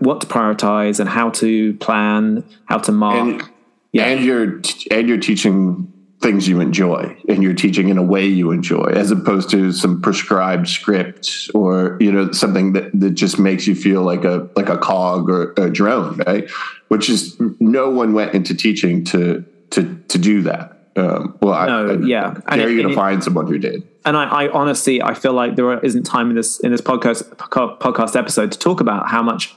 what 0.00 0.20
to 0.20 0.26
prioritize 0.26 0.98
and 0.98 1.08
how 1.08 1.30
to 1.30 1.74
plan, 1.74 2.44
how 2.64 2.78
to 2.78 2.90
mark. 2.90 3.42
And, 3.42 3.50
yeah. 3.92 4.06
and 4.06 4.24
you're 4.24 4.60
and 4.90 5.08
you're 5.08 5.18
teaching 5.18 5.92
things 6.20 6.46
you 6.46 6.60
enjoy 6.60 7.16
and 7.28 7.42
you're 7.42 7.54
teaching 7.54 7.88
in 7.88 7.96
a 7.96 8.02
way 8.02 8.26
you 8.26 8.50
enjoy 8.50 8.84
as 8.84 9.10
opposed 9.10 9.48
to 9.48 9.72
some 9.72 10.02
prescribed 10.02 10.68
script 10.68 11.50
or 11.54 11.96
you 11.98 12.12
know 12.12 12.30
something 12.30 12.74
that, 12.74 12.90
that 12.92 13.10
just 13.10 13.38
makes 13.38 13.66
you 13.66 13.74
feel 13.74 14.02
like 14.02 14.22
a 14.24 14.48
like 14.54 14.68
a 14.68 14.76
cog 14.76 15.30
or 15.30 15.54
a 15.56 15.70
drone 15.70 16.18
right? 16.26 16.48
Which 16.88 17.08
is 17.08 17.40
no 17.58 17.88
one 17.88 18.12
went 18.12 18.34
into 18.34 18.54
teaching 18.54 19.02
to 19.06 19.44
to 19.70 19.96
to 20.08 20.18
do 20.18 20.42
that. 20.42 20.76
Um, 20.96 21.38
well 21.40 21.66
no, 21.66 21.88
I, 21.88 21.92
I 21.92 21.96
yeah. 21.98 22.34
dare 22.50 22.68
and 22.68 22.76
you 22.76 22.82
to 22.82 22.94
find 22.94 23.24
someone 23.24 23.46
who 23.46 23.58
did. 23.58 23.88
And 24.04 24.16
I, 24.16 24.24
I, 24.24 24.48
honestly 24.50 25.00
I 25.00 25.14
feel 25.14 25.32
like 25.32 25.56
there 25.56 25.78
isn't 25.78 26.02
time 26.02 26.28
in 26.28 26.36
this 26.36 26.60
in 26.60 26.70
this 26.70 26.82
podcast 26.82 27.34
podcast 27.36 28.14
episode 28.14 28.52
to 28.52 28.58
talk 28.58 28.80
about 28.82 29.08
how 29.08 29.22
much 29.22 29.54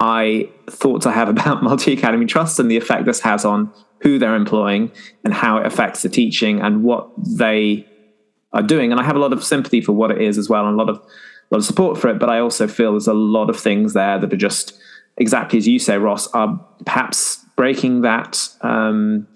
I 0.00 0.48
thoughts 0.68 1.06
I 1.06 1.12
have 1.12 1.28
about 1.36 1.62
multi 1.62 1.92
academy 1.92 2.26
trusts 2.26 2.58
and 2.58 2.68
the 2.68 2.76
effect 2.76 3.04
this 3.04 3.20
has 3.20 3.44
on 3.44 3.72
who 4.00 4.18
they're 4.18 4.34
employing 4.34 4.90
and 5.24 5.32
how 5.32 5.58
it 5.58 5.66
affects 5.66 6.02
the 6.02 6.08
teaching 6.08 6.60
and 6.60 6.82
what 6.82 7.10
they 7.18 7.86
are 8.52 8.62
doing. 8.62 8.92
And 8.92 9.00
I 9.00 9.04
have 9.04 9.16
a 9.16 9.20
lot 9.20 9.32
of 9.32 9.44
sympathy 9.44 9.80
for 9.80 9.92
what 9.92 10.10
it 10.10 10.20
is 10.20 10.38
as 10.38 10.48
well, 10.48 10.66
and 10.66 10.74
a 10.74 10.82
lot 10.82 10.88
of 10.88 10.96
a 10.96 11.54
lot 11.54 11.58
of 11.58 11.64
support 11.64 11.98
for 11.98 12.08
it. 12.08 12.18
But 12.18 12.30
I 12.30 12.38
also 12.38 12.66
feel 12.66 12.92
there's 12.92 13.06
a 13.06 13.14
lot 13.14 13.50
of 13.50 13.58
things 13.58 13.92
there 13.92 14.18
that 14.18 14.32
are 14.32 14.36
just 14.36 14.78
exactly 15.16 15.58
as 15.58 15.68
you 15.68 15.78
say, 15.78 15.98
Ross, 15.98 16.26
are 16.28 16.58
perhaps 16.84 17.44
breaking 17.56 18.02
that. 18.02 18.48
Um, 18.62 19.26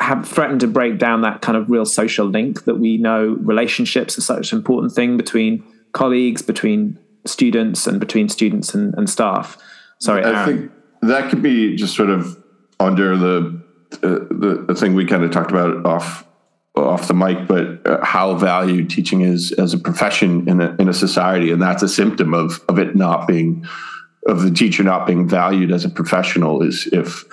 have 0.00 0.28
threatened 0.28 0.60
to 0.60 0.66
break 0.66 0.98
down 0.98 1.22
that 1.22 1.40
kind 1.40 1.56
of 1.56 1.70
real 1.70 1.86
social 1.86 2.26
link 2.26 2.64
that 2.64 2.74
we 2.74 2.98
know 2.98 3.38
relationships 3.40 4.18
are 4.18 4.22
such 4.22 4.52
an 4.52 4.58
important 4.58 4.92
thing 4.92 5.16
between 5.16 5.64
colleagues, 5.92 6.42
between 6.42 6.98
students, 7.24 7.86
and 7.86 8.00
between 8.00 8.28
students 8.28 8.74
and, 8.74 8.92
and 8.98 9.08
staff. 9.08 9.56
Sorry, 10.00 10.22
I 10.22 10.42
Aaron. 10.42 10.58
think 10.58 10.72
that 11.02 11.30
could 11.30 11.42
be 11.42 11.74
just 11.76 11.96
sort 11.96 12.10
of 12.10 12.36
under 12.80 13.16
the 13.16 13.63
uh, 14.02 14.26
the, 14.30 14.64
the 14.68 14.74
thing 14.74 14.94
we 14.94 15.04
kind 15.04 15.24
of 15.24 15.30
talked 15.30 15.50
about 15.50 15.84
off 15.86 16.26
off 16.76 17.06
the 17.06 17.14
mic, 17.14 17.46
but 17.46 17.86
uh, 17.86 18.04
how 18.04 18.34
valued 18.34 18.90
teaching 18.90 19.20
is 19.20 19.52
as 19.52 19.72
a 19.74 19.78
profession 19.78 20.48
in 20.48 20.60
a, 20.60 20.74
in 20.80 20.88
a 20.88 20.92
society, 20.92 21.52
and 21.52 21.62
that's 21.62 21.82
a 21.82 21.88
symptom 21.88 22.34
of 22.34 22.60
of 22.68 22.78
it 22.78 22.96
not 22.96 23.28
being 23.28 23.66
of 24.26 24.42
the 24.42 24.50
teacher 24.50 24.82
not 24.82 25.06
being 25.06 25.28
valued 25.28 25.70
as 25.70 25.84
a 25.84 25.88
professional 25.90 26.62
is 26.62 26.88
if 26.92 27.24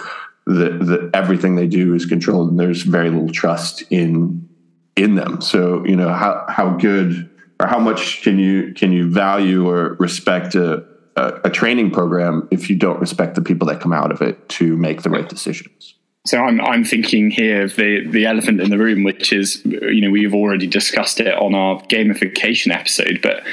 the, 0.45 0.69
the 0.69 1.09
everything 1.13 1.55
they 1.55 1.67
do 1.67 1.93
is 1.93 2.05
controlled 2.05 2.49
and 2.49 2.59
there's 2.59 2.83
very 2.83 3.09
little 3.09 3.29
trust 3.29 3.83
in 3.89 4.47
in 4.95 5.15
them. 5.15 5.41
So 5.41 5.85
you 5.85 5.95
know 5.95 6.13
how 6.13 6.45
how 6.49 6.71
good 6.77 7.29
or 7.59 7.67
how 7.67 7.79
much 7.79 8.21
can 8.23 8.39
you 8.39 8.73
can 8.73 8.91
you 8.91 9.09
value 9.09 9.69
or 9.69 9.95
respect 9.95 10.55
a, 10.55 10.83
a, 11.15 11.41
a 11.45 11.49
training 11.49 11.91
program 11.91 12.47
if 12.51 12.69
you 12.69 12.75
don't 12.75 12.99
respect 12.99 13.35
the 13.35 13.41
people 13.41 13.67
that 13.67 13.79
come 13.79 13.93
out 13.93 14.11
of 14.11 14.21
it 14.21 14.49
to 14.49 14.75
make 14.77 15.03
the 15.03 15.09
right 15.09 15.27
decisions. 15.27 15.95
So 16.25 16.37
I'm 16.37 16.61
I'm 16.61 16.83
thinking 16.83 17.31
here 17.31 17.63
of 17.63 17.75
the 17.75 18.05
the 18.07 18.27
elephant 18.27 18.61
in 18.61 18.69
the 18.69 18.77
room, 18.77 19.03
which 19.03 19.33
is 19.33 19.63
you 19.65 20.01
know 20.01 20.11
we've 20.11 20.35
already 20.35 20.67
discussed 20.67 21.19
it 21.19 21.33
on 21.33 21.55
our 21.55 21.81
gamification 21.83 22.71
episode, 22.71 23.19
but 23.23 23.43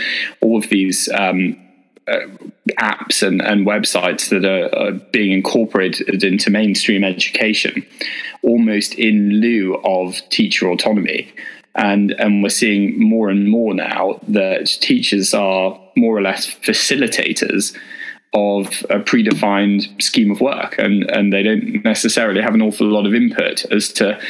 all 0.43 0.59
of 0.59 0.69
these 0.69 1.09
um, 1.09 1.57
uh, 2.07 2.27
apps 2.79 3.27
and, 3.27 3.41
and 3.41 3.67
websites 3.67 4.29
that 4.29 4.45
are, 4.45 4.75
are, 4.75 4.93
being 5.13 5.33
incorporated 5.33 6.23
into 6.23 6.51
mainstream 6.51 7.05
education, 7.05 7.87
almost 8.43 8.95
in 8.95 9.41
lieu 9.41 9.77
of 9.85 10.17
teacher 10.29 10.71
autonomy. 10.71 11.33
And, 11.75 12.11
and 12.13 12.43
we're 12.43 12.49
seeing 12.49 12.99
more 12.99 13.29
and 13.29 13.49
more 13.49 13.73
now 13.73 14.21
that 14.27 14.67
teachers 14.81 15.33
are 15.33 15.79
more 15.97 16.17
or 16.17 16.23
less 16.23 16.47
facilitators 16.47 17.77
of 18.35 18.67
a 18.91 19.01
predefined 19.01 20.03
scheme 20.03 20.31
of 20.31 20.41
work 20.41 20.77
and 20.79 21.11
and 21.11 21.33
they 21.33 21.43
don't 21.43 21.83
necessarily 21.85 22.43
have 22.43 22.55
an 22.55 22.61
awful 22.61 22.87
lot 22.87 23.07
of 23.07 23.15
input 23.15 23.65
as 23.73 23.93
to 23.93 24.21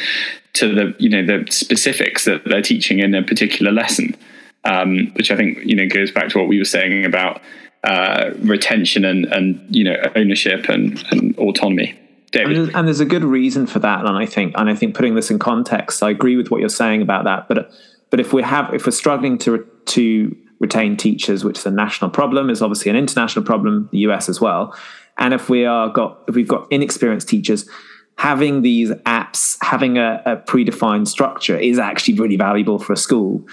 to 0.53 0.73
the 0.73 0.95
you 0.99 1.09
know 1.09 1.25
the 1.25 1.51
specifics 1.51 2.25
that 2.25 2.43
they're 2.45 2.61
teaching 2.61 2.99
in 2.99 3.13
a 3.13 3.21
particular 3.21 3.71
lesson 3.71 4.15
um, 4.63 5.11
which 5.15 5.31
I 5.31 5.35
think 5.35 5.59
you 5.63 5.75
know 5.75 5.87
goes 5.87 6.11
back 6.11 6.29
to 6.29 6.39
what 6.39 6.47
we 6.47 6.57
were 6.57 6.65
saying 6.65 7.05
about 7.05 7.41
uh, 7.83 8.31
retention 8.39 9.03
and 9.05 9.25
and 9.25 9.75
you 9.75 9.83
know 9.83 9.95
ownership 10.15 10.69
and, 10.69 11.03
and 11.11 11.37
autonomy 11.37 11.97
David. 12.31 12.75
And 12.75 12.87
there's 12.87 12.99
a 12.99 13.05
good 13.05 13.23
reason 13.23 13.65
for 13.65 13.79
that, 13.79 14.05
and 14.05 14.17
I 14.17 14.25
think, 14.25 14.53
and 14.55 14.69
I 14.69 14.75
think 14.75 14.95
putting 14.95 15.15
this 15.15 15.31
in 15.31 15.39
context, 15.39 16.03
I 16.03 16.09
agree 16.11 16.35
with 16.35 16.51
what 16.51 16.59
you're 16.59 16.69
saying 16.69 17.01
about 17.01 17.23
that. 17.23 17.47
But, 17.47 17.71
but 18.09 18.19
if 18.19 18.33
we 18.33 18.43
have, 18.43 18.73
if 18.73 18.85
we're 18.85 18.91
struggling 18.91 19.37
to 19.39 19.65
to 19.87 20.37
retain 20.59 20.97
teachers, 20.97 21.43
which 21.43 21.57
is 21.57 21.65
a 21.65 21.71
national 21.71 22.09
problem, 22.09 22.49
is 22.49 22.61
obviously 22.61 22.89
an 22.89 22.95
international 22.95 23.43
problem, 23.43 23.89
the 23.91 23.99
US 23.99 24.29
as 24.29 24.39
well. 24.39 24.75
And 25.17 25.33
if 25.33 25.49
we 25.49 25.65
are 25.65 25.89
got 25.89 26.21
if 26.27 26.35
we've 26.35 26.47
got 26.47 26.71
inexperienced 26.71 27.27
teachers, 27.27 27.69
having 28.17 28.61
these 28.61 28.89
apps, 29.05 29.57
having 29.61 29.97
a, 29.97 30.21
a 30.25 30.37
predefined 30.37 31.07
structure 31.07 31.57
is 31.57 31.79
actually 31.79 32.15
really 32.15 32.37
valuable 32.37 32.79
for 32.79 32.93
a 32.93 32.97
school. 32.97 33.45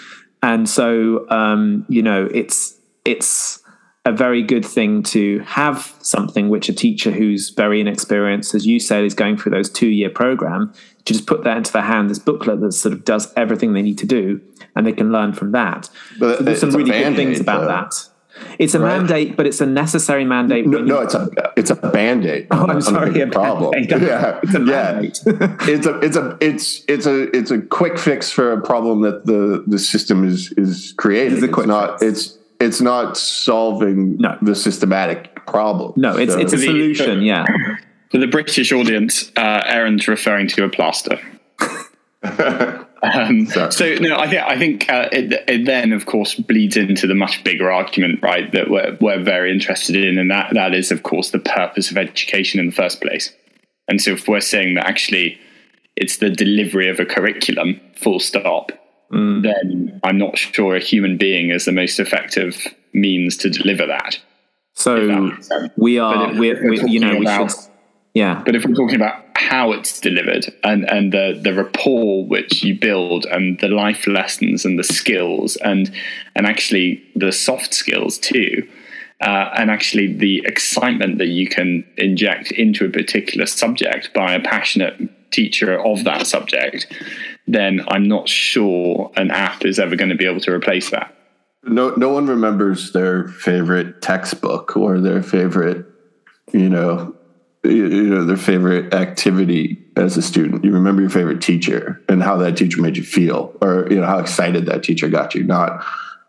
And 0.42 0.68
so 0.68 1.28
um, 1.30 1.84
you 1.88 2.02
know, 2.02 2.28
it's 2.32 2.78
it's 3.04 3.62
a 4.06 4.12
very 4.12 4.40
good 4.40 4.64
thing 4.64 5.02
to 5.02 5.40
have 5.40 5.92
something 6.00 6.48
which 6.48 6.68
a 6.68 6.72
teacher 6.72 7.10
who's 7.10 7.50
very 7.50 7.80
inexperienced, 7.80 8.54
as 8.54 8.64
you 8.64 8.78
said, 8.78 9.02
is 9.02 9.14
going 9.14 9.36
through 9.36 9.50
those 9.50 9.68
two 9.68 9.88
year 9.88 10.08
program, 10.08 10.72
to 11.04 11.12
just 11.12 11.26
put 11.26 11.42
that 11.42 11.56
into 11.56 11.72
their 11.72 11.82
hand, 11.82 12.08
this 12.08 12.20
booklet 12.20 12.60
that 12.60 12.72
sort 12.72 12.92
of 12.92 13.04
does 13.04 13.32
everything 13.34 13.72
they 13.72 13.82
need 13.82 13.98
to 13.98 14.06
do, 14.06 14.40
and 14.76 14.86
they 14.86 14.92
can 14.92 15.10
learn 15.10 15.32
from 15.32 15.50
that. 15.52 15.90
But 16.20 16.38
so 16.38 16.44
there's 16.44 16.60
some 16.60 16.70
really 16.70 16.92
good 16.92 17.16
things 17.16 17.40
about 17.40 17.62
though. 17.62 17.66
that. 17.66 18.08
It's 18.60 18.74
a 18.74 18.80
right. 18.80 18.98
mandate, 18.98 19.36
but 19.36 19.46
it's 19.46 19.60
a 19.60 19.66
necessary 19.66 20.24
mandate. 20.24 20.66
No, 20.66 20.78
no 20.78 21.00
it's 21.00 21.14
a 21.14 21.28
it's 21.56 21.70
a 21.70 21.74
band 21.74 22.26
aid. 22.26 22.46
Oh, 22.52 22.66
I'm 22.68 22.80
sorry, 22.82 23.20
a 23.20 23.26
problem. 23.26 23.74
Yeah, 23.74 24.38
it's 24.42 24.54
a 24.54 24.58
mandate. 24.60 25.18
Yeah. 25.26 25.56
it's 25.62 25.86
a 25.86 25.98
it's 25.98 26.16
a 26.16 26.38
it's 26.40 26.84
it's 26.86 27.06
a 27.06 27.36
it's 27.36 27.50
a 27.50 27.60
quick 27.60 27.98
fix 27.98 28.30
for 28.30 28.52
a 28.52 28.60
problem 28.60 29.00
that 29.00 29.26
the 29.26 29.64
the 29.66 29.78
system 29.78 30.22
is 30.22 30.52
is 30.52 30.94
creating. 30.96 31.42
It's, 31.42 31.44
it's 31.44 31.66
not 31.66 31.98
fix. 31.98 32.18
it's 32.18 32.38
it's 32.60 32.80
not 32.80 33.16
solving 33.16 34.16
no. 34.18 34.36
the 34.42 34.54
systematic 34.54 35.34
problem. 35.46 35.92
No, 35.96 36.16
it's 36.16 36.32
so. 36.32 36.38
it's 36.38 36.52
a 36.52 36.58
solution. 36.58 37.22
Yeah. 37.22 37.44
For 38.10 38.18
the 38.18 38.26
British 38.26 38.72
audience, 38.72 39.32
uh, 39.36 39.62
Aaron's 39.66 40.08
referring 40.08 40.48
to 40.48 40.64
a 40.64 40.68
plaster. 40.68 41.18
um, 43.02 43.46
so 43.46 43.94
no, 44.00 44.18
I 44.18 44.28
think 44.28 44.42
I 44.42 44.58
think 44.58 44.90
uh, 44.90 45.08
it, 45.12 45.44
it, 45.48 45.66
then, 45.66 45.92
of 45.92 46.06
course, 46.06 46.34
bleeds 46.34 46.76
into 46.76 47.06
the 47.06 47.14
much 47.14 47.42
bigger 47.44 47.70
argument, 47.70 48.22
right? 48.22 48.50
That 48.52 48.70
we're, 48.70 48.96
we're 49.00 49.22
very 49.22 49.52
interested 49.52 49.96
in, 49.96 50.18
and 50.18 50.30
that 50.30 50.54
that 50.54 50.74
is, 50.74 50.90
of 50.90 51.02
course, 51.02 51.30
the 51.30 51.38
purpose 51.38 51.90
of 51.90 51.96
education 51.96 52.60
in 52.60 52.66
the 52.66 52.72
first 52.72 53.00
place. 53.00 53.32
And 53.88 54.00
so, 54.00 54.12
if 54.12 54.28
we're 54.28 54.40
saying 54.40 54.74
that 54.74 54.86
actually 54.86 55.38
it's 55.96 56.18
the 56.18 56.30
delivery 56.30 56.88
of 56.88 57.00
a 57.00 57.06
curriculum, 57.06 57.80
full 57.96 58.20
stop, 58.20 58.70
mm. 59.12 59.42
then 59.42 60.00
I'm 60.04 60.18
not 60.18 60.38
sure 60.38 60.76
a 60.76 60.80
human 60.80 61.16
being 61.16 61.50
is 61.50 61.64
the 61.64 61.72
most 61.72 61.98
effective 61.98 62.66
means 62.92 63.36
to 63.38 63.50
deliver 63.50 63.86
that. 63.86 64.18
So 64.74 65.32
we 65.76 65.98
are, 65.98 66.30
if, 66.30 66.38
we're, 66.38 66.62
we're 66.62 66.86
you 66.86 67.00
know, 67.00 67.20
about, 67.20 67.42
we 67.44 67.48
should, 67.48 67.58
yeah. 68.14 68.42
But 68.44 68.56
if 68.56 68.64
we're 68.64 68.74
talking 68.74 68.96
about 68.96 69.24
how 69.34 69.72
it's 69.72 70.00
delivered 70.00 70.52
and, 70.64 70.88
and 70.90 71.12
the, 71.12 71.38
the 71.42 71.54
rapport 71.54 72.26
which 72.26 72.62
you 72.62 72.78
build 72.78 73.26
and 73.26 73.58
the 73.60 73.68
life 73.68 74.06
lessons 74.06 74.64
and 74.64 74.78
the 74.78 74.84
skills 74.84 75.56
and, 75.56 75.94
and 76.34 76.46
actually 76.46 77.02
the 77.14 77.32
soft 77.32 77.74
skills 77.74 78.18
too, 78.18 78.66
uh, 79.20 79.50
and 79.56 79.70
actually 79.70 80.12
the 80.12 80.42
excitement 80.44 81.18
that 81.18 81.28
you 81.28 81.48
can 81.48 81.84
inject 81.96 82.50
into 82.52 82.84
a 82.84 82.90
particular 82.90 83.46
subject 83.46 84.12
by 84.12 84.32
a 84.32 84.40
passionate 84.40 85.30
teacher 85.30 85.78
of 85.80 86.04
that 86.04 86.26
subject, 86.26 86.86
then 87.46 87.84
I'm 87.88 88.08
not 88.08 88.28
sure 88.28 89.10
an 89.16 89.30
app 89.30 89.64
is 89.64 89.78
ever 89.78 89.96
going 89.96 90.10
to 90.10 90.16
be 90.16 90.26
able 90.26 90.40
to 90.40 90.52
replace 90.52 90.90
that. 90.90 91.14
No, 91.62 91.90
no 91.90 92.10
one 92.10 92.26
remembers 92.26 92.92
their 92.92 93.28
favorite 93.28 94.00
textbook 94.00 94.76
or 94.76 95.00
their 95.00 95.22
favorite, 95.22 95.84
you 96.52 96.68
know, 96.68 97.14
you 97.64 98.04
know, 98.04 98.24
their 98.24 98.36
favorite 98.36 98.94
activity 98.94 99.84
as 99.96 100.16
a 100.16 100.22
student. 100.22 100.64
You 100.64 100.72
remember 100.72 101.02
your 101.02 101.10
favorite 101.10 101.40
teacher 101.40 102.00
and 102.08 102.22
how 102.22 102.36
that 102.36 102.56
teacher 102.56 102.80
made 102.80 102.96
you 102.96 103.02
feel, 103.02 103.52
or 103.60 103.88
you 103.90 104.00
know 104.00 104.06
how 104.06 104.18
excited 104.18 104.66
that 104.66 104.84
teacher 104.84 105.08
got 105.08 105.34
you. 105.34 105.42
Not, 105.42 105.84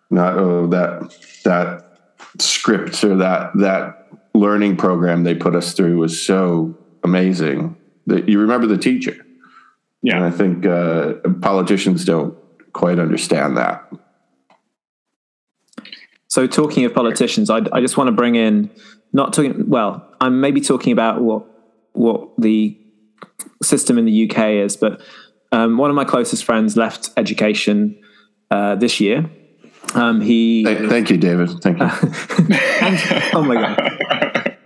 not 0.10 0.38
oh 0.38 0.67
that 0.67 1.15
that 1.43 1.99
script 2.39 3.03
or 3.03 3.17
that 3.17 3.51
that 3.56 4.08
learning 4.34 4.77
program 4.77 5.23
they 5.23 5.36
put 5.36 5.56
us 5.56 5.73
through 5.73 5.97
was 5.97 6.25
so 6.25 6.75
amazing 7.03 7.75
that 8.08 8.27
you 8.27 8.39
remember 8.39 8.65
the 8.65 8.77
teacher. 8.77 9.23
Yeah, 10.07 10.15
and 10.15 10.25
I 10.25 10.31
think 10.31 10.65
uh, 10.65 11.15
politicians 11.41 12.05
don't 12.05 12.33
quite 12.71 12.97
understand 12.97 13.57
that. 13.57 13.91
So, 16.29 16.47
talking 16.47 16.85
of 16.85 16.93
politicians, 16.93 17.49
I, 17.49 17.59
I 17.73 17.81
just 17.81 17.97
want 17.97 18.07
to 18.07 18.13
bring 18.13 18.35
in 18.35 18.69
not 19.11 19.33
talking. 19.33 19.69
Well, 19.69 20.07
I'm 20.21 20.39
maybe 20.39 20.61
talking 20.61 20.93
about 20.93 21.21
what 21.21 21.45
what 21.91 22.29
the 22.37 22.79
system 23.61 23.97
in 23.97 24.05
the 24.05 24.29
UK 24.29 24.63
is, 24.65 24.77
but 24.77 25.01
um, 25.51 25.77
one 25.77 25.89
of 25.89 25.95
my 25.97 26.05
closest 26.05 26.45
friends 26.45 26.77
left 26.77 27.09
education 27.17 28.01
uh, 28.49 28.75
this 28.75 29.01
year. 29.01 29.29
Um, 29.93 30.21
he. 30.21 30.63
Thank, 30.63 30.89
thank, 30.89 31.09
you, 31.09 31.17
David. 31.17 31.49
Thank 31.61 31.79
you. 31.79 31.85
and, 31.85 33.29
oh 33.33 33.43
my 33.43 33.55
god. 33.55 34.57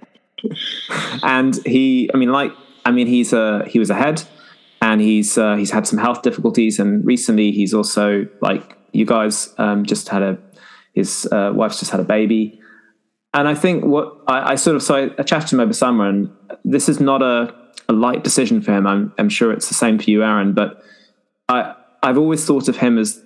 and 1.23 1.65
he, 1.65 2.11
I 2.13 2.17
mean, 2.17 2.31
like, 2.31 2.51
I 2.85 2.91
mean, 2.91 3.07
he's 3.07 3.33
a 3.33 3.65
he 3.67 3.79
was 3.79 3.89
ahead, 3.89 4.23
and 4.81 4.99
he's 4.99 5.37
uh, 5.37 5.55
he's 5.55 5.71
had 5.71 5.87
some 5.87 5.99
health 5.99 6.23
difficulties, 6.23 6.79
and 6.79 7.05
recently 7.05 7.51
he's 7.51 7.73
also 7.73 8.27
like 8.41 8.77
you 8.91 9.05
guys 9.05 9.53
um, 9.57 9.85
just 9.85 10.09
had 10.09 10.21
a 10.21 10.37
his 10.93 11.27
uh, 11.31 11.51
wife's 11.53 11.79
just 11.79 11.91
had 11.91 11.99
a 11.99 12.05
baby. 12.05 12.59
And 13.33 13.47
I 13.47 13.55
think 13.55 13.85
what 13.85 14.17
I, 14.27 14.51
I 14.51 14.55
sort 14.55 14.75
of, 14.75 14.83
so 14.83 14.95
I, 14.95 15.03
I, 15.17 15.23
chatted 15.23 15.49
to 15.49 15.55
him 15.55 15.61
over 15.61 15.73
summer, 15.73 16.07
and 16.07 16.29
this 16.65 16.89
is 16.89 16.99
not 16.99 17.21
a, 17.21 17.55
a 17.87 17.93
light 17.93 18.23
decision 18.23 18.61
for 18.61 18.73
him. 18.73 18.85
I'm, 18.85 19.13
I'm 19.17 19.29
sure 19.29 19.53
it's 19.53 19.69
the 19.69 19.73
same 19.73 19.97
for 19.99 20.09
you, 20.09 20.21
Aaron, 20.23 20.53
but 20.53 20.83
I, 21.47 21.73
I've 22.03 22.17
always 22.17 22.45
thought 22.45 22.67
of 22.67 22.77
him 22.77 22.97
as 22.97 23.23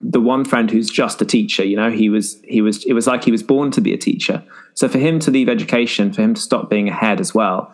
the 0.00 0.20
one 0.20 0.46
friend 0.46 0.70
who's 0.70 0.88
just 0.88 1.20
a 1.20 1.26
teacher. 1.26 1.62
You 1.62 1.76
know, 1.76 1.90
he 1.90 2.08
was, 2.08 2.40
he 2.44 2.62
was, 2.62 2.84
it 2.86 2.94
was 2.94 3.06
like 3.06 3.22
he 3.22 3.30
was 3.30 3.42
born 3.42 3.70
to 3.72 3.82
be 3.82 3.92
a 3.92 3.98
teacher. 3.98 4.42
So 4.74 4.88
for 4.88 4.98
him 4.98 5.18
to 5.20 5.30
leave 5.30 5.48
education, 5.48 6.12
for 6.12 6.22
him 6.22 6.32
to 6.32 6.40
stop 6.40 6.70
being 6.70 6.88
a 6.88 6.92
head 6.94 7.20
as 7.20 7.34
well, 7.34 7.72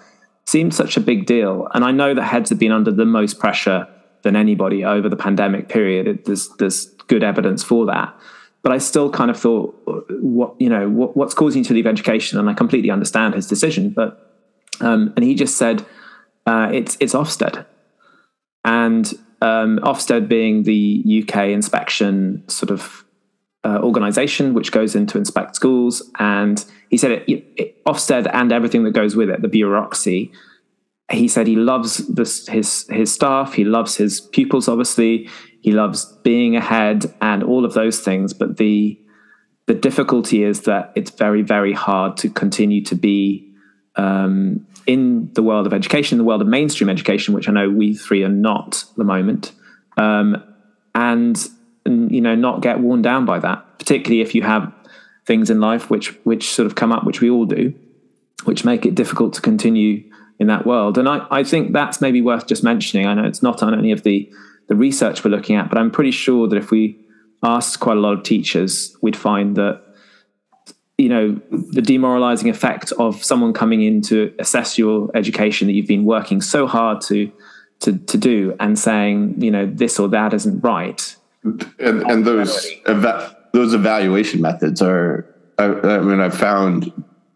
seemed 0.48 0.74
such 0.74 0.96
a 0.96 1.00
big 1.00 1.26
deal. 1.26 1.68
And 1.74 1.84
I 1.84 1.92
know 1.92 2.14
that 2.14 2.22
heads 2.22 2.50
have 2.50 2.58
been 2.58 2.72
under 2.72 2.90
the 2.90 3.04
most 3.04 3.38
pressure 3.38 3.87
than 4.22 4.34
anybody 4.34 4.84
over 4.84 5.08
the 5.08 5.16
pandemic 5.16 5.68
period. 5.68 6.06
It, 6.06 6.24
there's, 6.24 6.48
there's 6.58 6.87
good 7.06 7.22
evidence 7.22 7.62
for 7.62 7.87
that 7.87 8.14
but 8.62 8.72
I 8.72 8.78
still 8.78 9.11
kind 9.11 9.30
of 9.30 9.38
thought, 9.38 9.74
what 10.20 10.54
you 10.58 10.68
know, 10.68 10.88
what, 10.88 11.16
what's 11.16 11.34
causing 11.34 11.61
you 11.61 11.64
to 11.66 11.74
leave 11.74 11.87
education? 11.87 12.38
And 12.38 12.50
I 12.50 12.54
completely 12.54 12.90
understand 12.90 13.34
his 13.34 13.46
decision, 13.46 13.90
but 13.90 14.37
um, 14.80 15.12
and 15.16 15.24
he 15.24 15.34
just 15.34 15.56
said 15.56 15.87
uh, 16.46 16.68
it's 16.72 16.96
it's 17.00 17.14
Ofsted, 17.14 17.64
and 18.64 19.11
um, 19.40 19.78
Ofsted 19.82 20.28
being 20.28 20.64
the 20.64 21.22
UK 21.22 21.48
inspection 21.48 22.46
sort 22.48 22.70
of 22.70 23.04
uh, 23.64 23.81
organization 23.83 24.55
which 24.55 24.73
goes 24.73 24.94
in 24.94 25.07
to 25.07 25.18
inspect 25.18 25.57
schools, 25.57 26.11
and 26.18 26.64
he 26.90 26.97
said 26.97 27.12
it, 27.12 27.25
it, 27.29 27.85
Ofsted 27.85 28.31
and 28.33 28.53
everything 28.53 28.85
that 28.85 28.92
goes 28.92 29.16
with 29.16 29.31
it, 29.31 29.42
the 29.42 29.49
bureaucracy. 29.49 30.31
He 31.11 31.27
said 31.27 31.47
he 31.47 31.57
loves 31.57 32.07
his 32.49 32.87
his 32.88 33.12
staff. 33.12 33.55
He 33.55 33.64
loves 33.64 33.97
his 33.97 34.21
pupils. 34.21 34.68
Obviously, 34.68 35.29
he 35.62 35.73
loves 35.73 36.05
being 36.23 36.55
ahead 36.55 37.14
and 37.23 37.42
all 37.42 37.64
of 37.64 37.73
those 37.73 38.01
things. 38.01 38.35
But 38.35 38.59
the 38.59 39.01
the 39.68 39.75
difficulty 39.75 40.44
is 40.44 40.62
that 40.62 40.92
it's 40.97 41.11
very, 41.11 41.42
very 41.42 41.75
hard 41.75 42.16
to 42.16 42.31
continue 42.31 42.83
to 42.85 42.94
be 42.94 43.53
um, 43.97 44.66
in 44.87 45.31
the 45.35 45.42
world 45.42 45.66
of 45.66 45.75
education, 45.75 46.16
the 46.16 46.25
world 46.25 46.40
of 46.40 46.49
mainstream 46.49 46.88
education, 46.88 47.35
which 47.35 47.51
I 47.51 47.53
know 47.53 47.68
we 47.68 47.94
three 47.94 48.25
are 48.25 48.31
not 48.31 48.85
at 48.90 48.97
the 48.97 49.05
moment, 49.05 49.53
um, 49.99 50.42
and, 50.94 51.37
and 51.88 52.12
you 52.12 52.20
know 52.20 52.35
not 52.35 52.62
get 52.62 52.81
worn 52.81 53.03
down 53.03 53.24
by 53.24 53.38
that, 53.40 53.79
particularly 53.79 54.20
if 54.20 54.35
you 54.35 54.42
have 54.42 54.72
things 55.27 55.51
in 55.51 55.61
life 55.61 55.90
which 55.90 56.14
which 56.24 56.51
sort 56.51 56.66
of 56.66 56.74
come 56.74 56.92
up, 56.92 57.05
which 57.05 57.20
we 57.20 57.31
all 57.31 57.46
do, 57.46 57.74
which 58.44 58.64
make 58.64 58.87
it 58.87 58.94
difficult 58.94 59.33
to 59.35 59.40
continue 59.40 60.05
in 60.38 60.46
that 60.46 60.66
world. 60.66 60.98
And 60.98 61.09
I, 61.09 61.27
I 61.31 61.44
think 61.44 61.72
that's 61.72 62.01
maybe 62.01 62.20
worth 62.20 62.46
just 62.46 62.62
mentioning. 62.62 63.07
I 63.07 63.14
know 63.14 63.24
it's 63.24 63.42
not 63.42 63.62
on 63.62 63.77
any 63.77 63.92
of 63.92 64.03
the 64.05 64.31
the 64.68 64.77
research 64.77 65.24
we're 65.24 65.31
looking 65.31 65.57
at. 65.57 65.68
But 65.68 65.79
I'm 65.79 65.90
pretty 65.90 66.12
sure 66.12 66.46
that 66.48 66.57
if 66.57 66.70
we 66.70 66.98
asked 67.42 67.81
quite 67.81 67.96
a 67.96 68.01
lot 68.01 68.12
of 68.12 68.22
teachers, 68.22 68.96
we'd 69.03 69.16
find 69.16 69.57
that 69.57 69.83
you 70.96 71.09
know 71.09 71.40
the 71.51 71.83
demoralizing 71.83 72.48
effect 72.48 72.92
of 72.92 73.22
someone 73.22 73.53
coming 73.53 73.83
in 73.83 74.03
to 74.03 74.35
assess 74.38 74.79
your 74.79 75.11
education 75.14 75.66
that 75.66 75.72
you've 75.72 75.87
been 75.87 76.05
working 76.05 76.40
so 76.40 76.66
hard 76.66 77.01
to 77.03 77.33
to, 77.81 77.96
to 77.96 78.18
do 78.18 78.57
and 78.59 78.77
saying 78.77 79.40
you 79.40 79.51
know 79.51 79.64
this 79.66 80.01
or 80.01 80.09
that 80.09 80.35
isn't 80.35 80.61
right 80.61 81.14
and, 81.44 81.62
and 81.79 82.24
those 82.24 82.66
eva- 82.88 83.37
those 83.53 83.74
evaluation 83.74 84.40
methods 84.40 84.83
are 84.83 85.35
I, 85.59 85.64
I 85.64 85.98
mean 86.01 86.20
i 86.20 86.31
found 86.31 86.92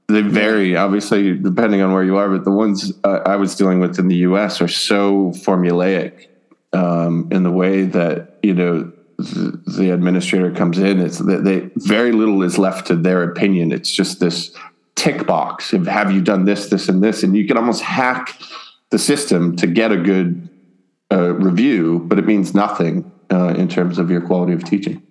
they 0.08 0.22
vary 0.22 0.76
obviously 0.76 1.36
depending 1.38 1.80
on 1.80 1.92
where 1.92 2.04
you 2.04 2.16
are 2.16 2.28
but 2.28 2.44
the 2.44 2.50
ones 2.50 2.92
uh, 3.04 3.20
i 3.26 3.36
was 3.36 3.54
dealing 3.54 3.80
with 3.80 3.98
in 3.98 4.08
the 4.08 4.16
us 4.16 4.60
are 4.60 4.68
so 4.68 5.30
formulaic 5.30 6.26
um, 6.72 7.28
in 7.30 7.42
the 7.42 7.50
way 7.50 7.84
that 7.84 8.38
you 8.42 8.54
know 8.54 8.92
the, 9.18 9.60
the 9.66 9.90
administrator 9.90 10.50
comes 10.50 10.78
in. 10.78 11.00
It's 11.00 11.18
that 11.18 11.44
they 11.44 11.70
very 11.76 12.12
little 12.12 12.42
is 12.42 12.58
left 12.58 12.86
to 12.88 12.96
their 12.96 13.22
opinion. 13.22 13.72
It's 13.72 13.90
just 13.90 14.20
this 14.20 14.54
tick 14.94 15.26
box 15.26 15.72
of 15.72 15.86
have 15.86 16.12
you 16.12 16.20
done 16.20 16.44
this, 16.44 16.68
this, 16.68 16.88
and 16.88 17.02
this, 17.02 17.22
and 17.22 17.36
you 17.36 17.46
can 17.46 17.56
almost 17.56 17.82
hack 17.82 18.38
the 18.90 18.98
system 18.98 19.56
to 19.56 19.66
get 19.66 19.92
a 19.92 19.96
good 19.96 20.48
uh, 21.10 21.32
review, 21.34 22.00
but 22.06 22.18
it 22.18 22.26
means 22.26 22.54
nothing 22.54 23.10
uh, 23.32 23.54
in 23.54 23.68
terms 23.68 23.98
of 23.98 24.10
your 24.10 24.20
quality 24.20 24.52
of 24.52 24.64
teaching. 24.64 25.02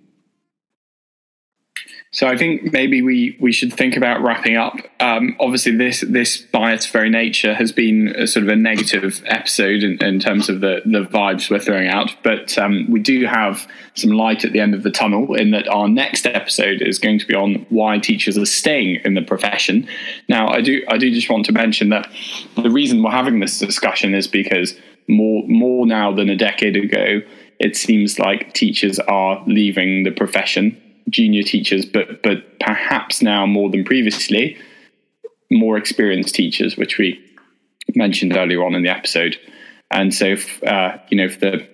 So 2.14 2.26
I 2.26 2.36
think 2.36 2.74
maybe 2.74 3.00
we 3.00 3.38
we 3.40 3.52
should 3.52 3.72
think 3.72 3.96
about 3.96 4.20
wrapping 4.20 4.54
up. 4.54 4.76
Um, 5.00 5.34
obviously, 5.40 5.74
this 5.74 6.04
this 6.06 6.36
by 6.36 6.74
its 6.74 6.84
very 6.84 7.08
nature 7.08 7.54
has 7.54 7.72
been 7.72 8.08
a 8.08 8.26
sort 8.26 8.42
of 8.42 8.50
a 8.50 8.56
negative 8.56 9.22
episode 9.26 9.82
in, 9.82 9.96
in 10.04 10.20
terms 10.20 10.50
of 10.50 10.60
the 10.60 10.82
the 10.84 11.04
vibes 11.04 11.50
we're 11.50 11.58
throwing 11.58 11.88
out. 11.88 12.14
But 12.22 12.58
um, 12.58 12.86
we 12.90 13.00
do 13.00 13.24
have 13.24 13.66
some 13.94 14.10
light 14.10 14.44
at 14.44 14.52
the 14.52 14.60
end 14.60 14.74
of 14.74 14.82
the 14.82 14.90
tunnel 14.90 15.34
in 15.34 15.52
that 15.52 15.66
our 15.68 15.88
next 15.88 16.26
episode 16.26 16.82
is 16.82 16.98
going 16.98 17.18
to 17.18 17.26
be 17.26 17.34
on 17.34 17.64
why 17.70 17.98
teachers 17.98 18.36
are 18.36 18.44
staying 18.44 19.00
in 19.06 19.14
the 19.14 19.22
profession. 19.22 19.88
Now, 20.28 20.48
I 20.48 20.60
do 20.60 20.84
I 20.88 20.98
do 20.98 21.10
just 21.14 21.30
want 21.30 21.46
to 21.46 21.52
mention 21.52 21.88
that 21.88 22.10
the 22.56 22.70
reason 22.70 23.02
we're 23.02 23.10
having 23.10 23.40
this 23.40 23.58
discussion 23.58 24.12
is 24.12 24.28
because 24.28 24.78
more 25.08 25.44
more 25.48 25.86
now 25.86 26.12
than 26.12 26.28
a 26.28 26.36
decade 26.36 26.76
ago, 26.76 27.22
it 27.62 27.76
seems 27.76 28.18
like 28.18 28.52
teachers 28.54 28.98
are 28.98 29.42
leaving 29.46 30.02
the 30.02 30.10
profession 30.10 30.76
junior 31.08 31.42
teachers, 31.42 31.86
but 31.86 32.22
but 32.22 32.58
perhaps 32.58 33.22
now 33.22 33.46
more 33.46 33.70
than 33.70 33.84
previously, 33.84 34.56
more 35.50 35.76
experienced 35.76 36.34
teachers, 36.34 36.76
which 36.76 36.98
we 36.98 37.20
mentioned 37.94 38.36
earlier 38.36 38.64
on 38.64 38.74
in 38.74 38.82
the 38.82 38.88
episode. 38.88 39.38
And 39.90 40.12
so, 40.12 40.26
if, 40.26 40.62
uh, 40.64 40.96
you 41.10 41.16
know, 41.18 41.24
if 41.24 41.40
the 41.40 41.68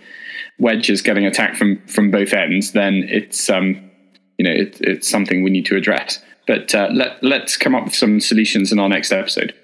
wedge 0.59 0.91
is 0.91 1.03
getting 1.03 1.25
attacked 1.25 1.57
from 1.57 1.81
from 1.87 2.11
both 2.11 2.35
ends, 2.35 2.73
then 2.73 3.05
it's 3.09 3.49
um, 3.49 3.91
you 4.37 4.45
know 4.45 4.53
it, 4.53 4.79
it's 4.81 5.09
something 5.09 5.43
we 5.43 5.51
need 5.51 5.67
to 5.67 5.77
address. 5.77 6.23
But 6.47 6.75
uh, 6.75 6.89
let 6.93 7.23
let's 7.23 7.57
come 7.57 7.75
up 7.75 7.85
with 7.85 7.95
some 7.95 8.21
solutions 8.21 8.73
in 8.73 8.79
our 8.79 8.89
next 8.91 9.11
episode 9.11 9.55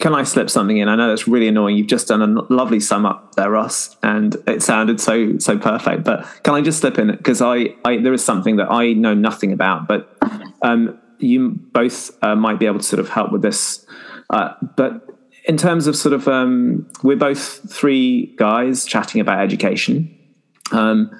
can 0.00 0.14
I 0.14 0.22
slip 0.24 0.50
something 0.50 0.78
in? 0.78 0.88
I 0.88 0.96
know 0.96 1.08
that's 1.08 1.28
really 1.28 1.48
annoying. 1.48 1.76
You've 1.76 1.86
just 1.86 2.08
done 2.08 2.22
a 2.22 2.52
lovely 2.52 2.80
sum 2.80 3.06
up 3.06 3.34
there, 3.34 3.50
Ross, 3.50 3.96
and 4.02 4.36
it 4.46 4.62
sounded 4.62 5.00
so 5.00 5.38
so 5.38 5.58
perfect. 5.58 6.04
But 6.04 6.26
can 6.42 6.54
I 6.54 6.60
just 6.60 6.80
slip 6.80 6.98
in 6.98 7.10
because 7.10 7.40
I, 7.40 7.74
I 7.84 7.98
there 7.98 8.12
is 8.12 8.24
something 8.24 8.56
that 8.56 8.70
I 8.70 8.92
know 8.92 9.14
nothing 9.14 9.52
about, 9.52 9.86
but 9.86 10.16
um, 10.62 10.98
you 11.18 11.50
both 11.50 12.10
uh, 12.22 12.34
might 12.34 12.58
be 12.58 12.66
able 12.66 12.78
to 12.78 12.84
sort 12.84 13.00
of 13.00 13.08
help 13.08 13.32
with 13.32 13.42
this. 13.42 13.86
Uh, 14.30 14.54
but 14.76 15.06
in 15.44 15.56
terms 15.56 15.86
of 15.86 15.94
sort 15.94 16.14
of, 16.14 16.26
um, 16.26 16.90
we're 17.02 17.16
both 17.16 17.70
three 17.70 18.34
guys 18.36 18.84
chatting 18.84 19.20
about 19.20 19.40
education. 19.40 20.10
Um, 20.72 21.10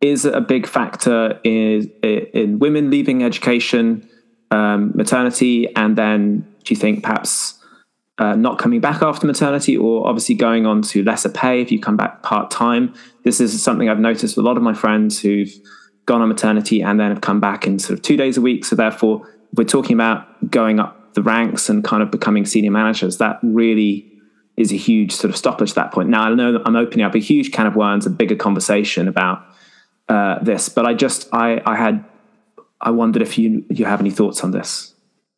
is 0.00 0.24
a 0.24 0.40
big 0.42 0.66
factor 0.66 1.40
in, 1.42 1.90
in 2.02 2.58
women 2.58 2.90
leaving 2.90 3.24
education, 3.24 4.06
um, 4.50 4.92
maternity, 4.94 5.74
and 5.74 5.96
then 5.96 6.40
do 6.64 6.74
you 6.74 6.76
think 6.76 7.02
perhaps 7.02 7.55
uh, 8.18 8.34
not 8.34 8.58
coming 8.58 8.80
back 8.80 9.02
after 9.02 9.26
maternity 9.26 9.76
or 9.76 10.06
obviously 10.06 10.34
going 10.34 10.64
on 10.64 10.82
to 10.82 11.02
lesser 11.02 11.28
pay 11.28 11.60
if 11.60 11.70
you 11.70 11.78
come 11.80 11.96
back 11.96 12.22
part 12.22 12.50
time. 12.50 12.94
This 13.24 13.40
is 13.40 13.62
something 13.62 13.88
I've 13.88 13.98
noticed 14.00 14.36
with 14.36 14.44
a 14.44 14.48
lot 14.48 14.56
of 14.56 14.62
my 14.62 14.72
friends 14.72 15.20
who've 15.20 15.52
gone 16.06 16.22
on 16.22 16.28
maternity 16.28 16.82
and 16.82 16.98
then 16.98 17.10
have 17.10 17.20
come 17.20 17.40
back 17.40 17.66
in 17.66 17.78
sort 17.78 17.98
of 17.98 18.02
two 18.02 18.16
days 18.16 18.36
a 18.36 18.40
week. 18.40 18.64
So 18.64 18.76
therefore, 18.76 19.28
we're 19.54 19.64
talking 19.64 19.94
about 19.94 20.50
going 20.50 20.80
up 20.80 21.14
the 21.14 21.22
ranks 21.22 21.68
and 21.68 21.84
kind 21.84 22.02
of 22.02 22.10
becoming 22.10 22.46
senior 22.46 22.70
managers. 22.70 23.18
That 23.18 23.38
really 23.42 24.12
is 24.56 24.72
a 24.72 24.76
huge 24.76 25.12
sort 25.12 25.30
of 25.30 25.36
stopper 25.36 25.66
to 25.66 25.74
that 25.74 25.92
point. 25.92 26.08
Now 26.08 26.22
I 26.22 26.34
know 26.34 26.52
that 26.52 26.62
I'm 26.64 26.76
opening 26.76 27.04
up 27.04 27.14
a 27.14 27.18
huge 27.18 27.52
can 27.52 27.66
of 27.66 27.76
worms, 27.76 28.06
a 28.06 28.10
bigger 28.10 28.36
conversation 28.36 29.08
about 29.08 29.44
uh, 30.08 30.38
this, 30.42 30.68
but 30.68 30.86
I 30.86 30.94
just 30.94 31.28
I 31.32 31.60
I 31.66 31.76
had 31.76 32.04
I 32.80 32.90
wondered 32.90 33.22
if 33.22 33.36
you 33.36 33.64
you 33.68 33.84
have 33.84 34.00
any 34.00 34.10
thoughts 34.10 34.42
on 34.42 34.52
this. 34.52 34.94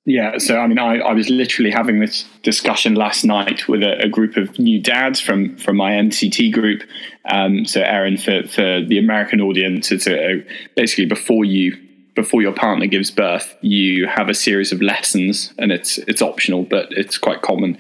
Yeah, 0.08 0.38
so 0.38 0.56
I 0.58 0.66
mean, 0.66 0.78
I, 0.78 1.00
I 1.00 1.12
was 1.12 1.28
literally 1.28 1.70
having 1.70 2.00
this 2.00 2.24
discussion 2.42 2.94
last 2.94 3.24
night 3.24 3.68
with 3.68 3.82
a, 3.82 4.04
a 4.04 4.08
group 4.08 4.38
of 4.38 4.58
new 4.58 4.80
dads 4.80 5.20
from 5.20 5.54
from 5.58 5.76
my 5.76 5.92
NCT 5.92 6.50
group. 6.50 6.82
Um, 7.30 7.66
so, 7.66 7.82
Aaron, 7.82 8.16
for 8.16 8.42
for 8.48 8.80
the 8.80 8.98
American 8.98 9.42
audience, 9.42 9.92
it's 9.92 10.08
a, 10.08 10.42
basically 10.74 11.04
before 11.04 11.44
you 11.44 11.76
before 12.14 12.40
your 12.40 12.54
partner 12.54 12.86
gives 12.86 13.10
birth, 13.10 13.54
you 13.60 14.06
have 14.06 14.30
a 14.30 14.34
series 14.34 14.72
of 14.72 14.80
lessons, 14.80 15.52
and 15.58 15.70
it's 15.70 15.98
it's 15.98 16.22
optional, 16.22 16.62
but 16.62 16.86
it's 16.92 17.18
quite 17.18 17.42
common. 17.42 17.76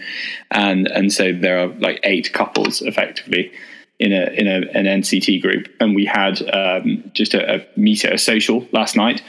And 0.50 0.86
and 0.88 1.10
so 1.10 1.32
there 1.32 1.58
are 1.60 1.68
like 1.78 1.98
eight 2.04 2.34
couples 2.34 2.82
effectively 2.82 3.50
in 3.98 4.12
a 4.12 4.26
in 4.32 4.46
a, 4.46 4.60
an 4.78 4.84
NCT 4.84 5.42
group, 5.42 5.68
and 5.80 5.94
we 5.94 6.04
had 6.04 6.40
um, 6.54 7.10
just 7.14 7.34
a, 7.34 7.56
a 7.56 7.66
meet 7.76 8.04
a 8.04 8.16
social 8.18 8.66
last 8.72 8.96
night 8.96 9.22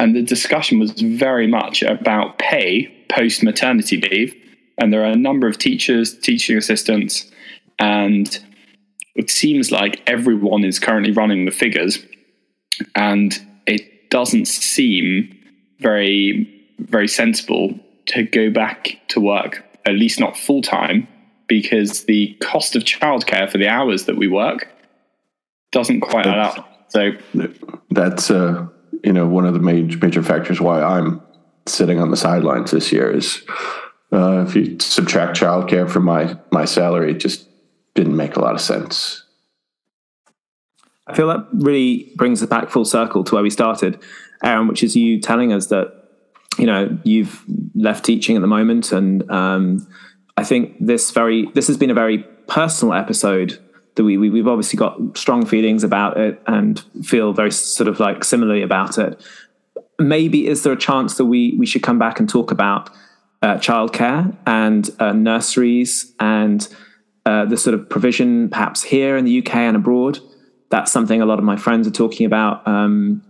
and 0.00 0.16
the 0.16 0.22
discussion 0.22 0.78
was 0.78 0.92
very 0.92 1.46
much 1.46 1.82
about 1.82 2.38
pay 2.38 2.86
post 3.10 3.42
maternity 3.42 4.00
leave. 4.00 4.34
And 4.78 4.90
there 4.90 5.02
are 5.02 5.12
a 5.12 5.16
number 5.16 5.46
of 5.46 5.58
teachers, 5.58 6.18
teaching 6.18 6.56
assistants, 6.56 7.30
and 7.78 8.26
it 9.14 9.30
seems 9.30 9.70
like 9.70 10.02
everyone 10.06 10.64
is 10.64 10.78
currently 10.78 11.12
running 11.12 11.44
the 11.44 11.50
figures. 11.50 11.98
And 12.94 13.38
it 13.66 14.08
doesn't 14.08 14.46
seem 14.46 15.36
very, 15.80 16.48
very 16.78 17.08
sensible 17.08 17.78
to 18.06 18.22
go 18.22 18.50
back 18.50 18.96
to 19.08 19.20
work, 19.20 19.62
at 19.84 19.94
least 19.94 20.18
not 20.18 20.34
full 20.34 20.62
time, 20.62 21.06
because 21.50 22.04
the 22.04 22.34
cost 22.40 22.76
of 22.76 22.84
childcare 22.84 23.50
for 23.50 23.58
the 23.58 23.68
hours 23.68 24.06
that 24.06 24.16
we 24.16 24.28
work 24.28 24.68
doesn't 25.72 26.00
quite 26.00 26.24
add 26.26 26.38
up. 26.38 26.86
So 26.88 27.10
that's 27.90 28.30
uh, 28.30 28.68
you 29.04 29.12
know, 29.12 29.26
one 29.26 29.44
of 29.44 29.52
the 29.52 29.60
major 29.60 29.98
major 29.98 30.22
factors 30.22 30.60
why 30.60 30.80
I'm 30.80 31.20
sitting 31.66 32.00
on 32.00 32.10
the 32.10 32.16
sidelines 32.16 32.70
this 32.70 32.92
year 32.92 33.10
is 33.10 33.42
uh, 34.12 34.44
if 34.46 34.54
you 34.54 34.78
subtract 34.78 35.38
childcare 35.38 35.90
from 35.90 36.04
my 36.04 36.38
my 36.52 36.64
salary, 36.64 37.10
it 37.12 37.18
just 37.18 37.46
didn't 37.94 38.16
make 38.16 38.36
a 38.36 38.40
lot 38.40 38.54
of 38.54 38.60
sense. 38.60 39.24
I 41.08 41.16
feel 41.16 41.26
that 41.28 41.48
really 41.52 42.12
brings 42.14 42.40
us 42.42 42.48
back 42.48 42.70
full 42.70 42.84
circle 42.84 43.24
to 43.24 43.34
where 43.34 43.42
we 43.42 43.50
started, 43.50 44.00
Aaron, 44.44 44.68
which 44.68 44.84
is 44.84 44.94
you 44.94 45.20
telling 45.20 45.52
us 45.52 45.66
that 45.66 45.92
you 46.58 46.66
know 46.66 46.96
you've 47.02 47.44
left 47.74 48.04
teaching 48.04 48.36
at 48.36 48.40
the 48.40 48.48
moment, 48.48 48.92
and 48.92 49.28
um, 49.30 49.86
I 50.40 50.42
think 50.42 50.74
this 50.80 51.10
very 51.10 51.50
this 51.52 51.66
has 51.66 51.76
been 51.76 51.90
a 51.90 51.94
very 51.94 52.24
personal 52.48 52.94
episode 52.94 53.58
that 53.96 54.04
we, 54.04 54.16
we 54.16 54.38
have 54.38 54.48
obviously 54.48 54.78
got 54.78 54.98
strong 55.18 55.44
feelings 55.44 55.84
about 55.84 56.16
it 56.16 56.40
and 56.46 56.82
feel 57.04 57.34
very 57.34 57.50
sort 57.50 57.88
of 57.88 58.00
like 58.00 58.24
similarly 58.24 58.62
about 58.62 58.96
it. 58.96 59.22
Maybe 59.98 60.46
is 60.46 60.62
there 60.62 60.72
a 60.72 60.78
chance 60.78 61.18
that 61.18 61.26
we 61.26 61.54
we 61.58 61.66
should 61.66 61.82
come 61.82 61.98
back 61.98 62.18
and 62.18 62.26
talk 62.26 62.50
about 62.50 62.88
uh, 63.42 63.56
childcare 63.56 64.34
and 64.46 64.88
uh, 64.98 65.12
nurseries 65.12 66.14
and 66.20 66.66
uh, 67.26 67.44
the 67.44 67.58
sort 67.58 67.74
of 67.74 67.90
provision 67.90 68.48
perhaps 68.48 68.82
here 68.82 69.18
in 69.18 69.26
the 69.26 69.40
UK 69.40 69.56
and 69.56 69.76
abroad? 69.76 70.20
That's 70.70 70.90
something 70.90 71.20
a 71.20 71.26
lot 71.26 71.38
of 71.38 71.44
my 71.44 71.56
friends 71.56 71.86
are 71.86 71.90
talking 71.90 72.24
about. 72.24 72.66
Um, 72.66 73.22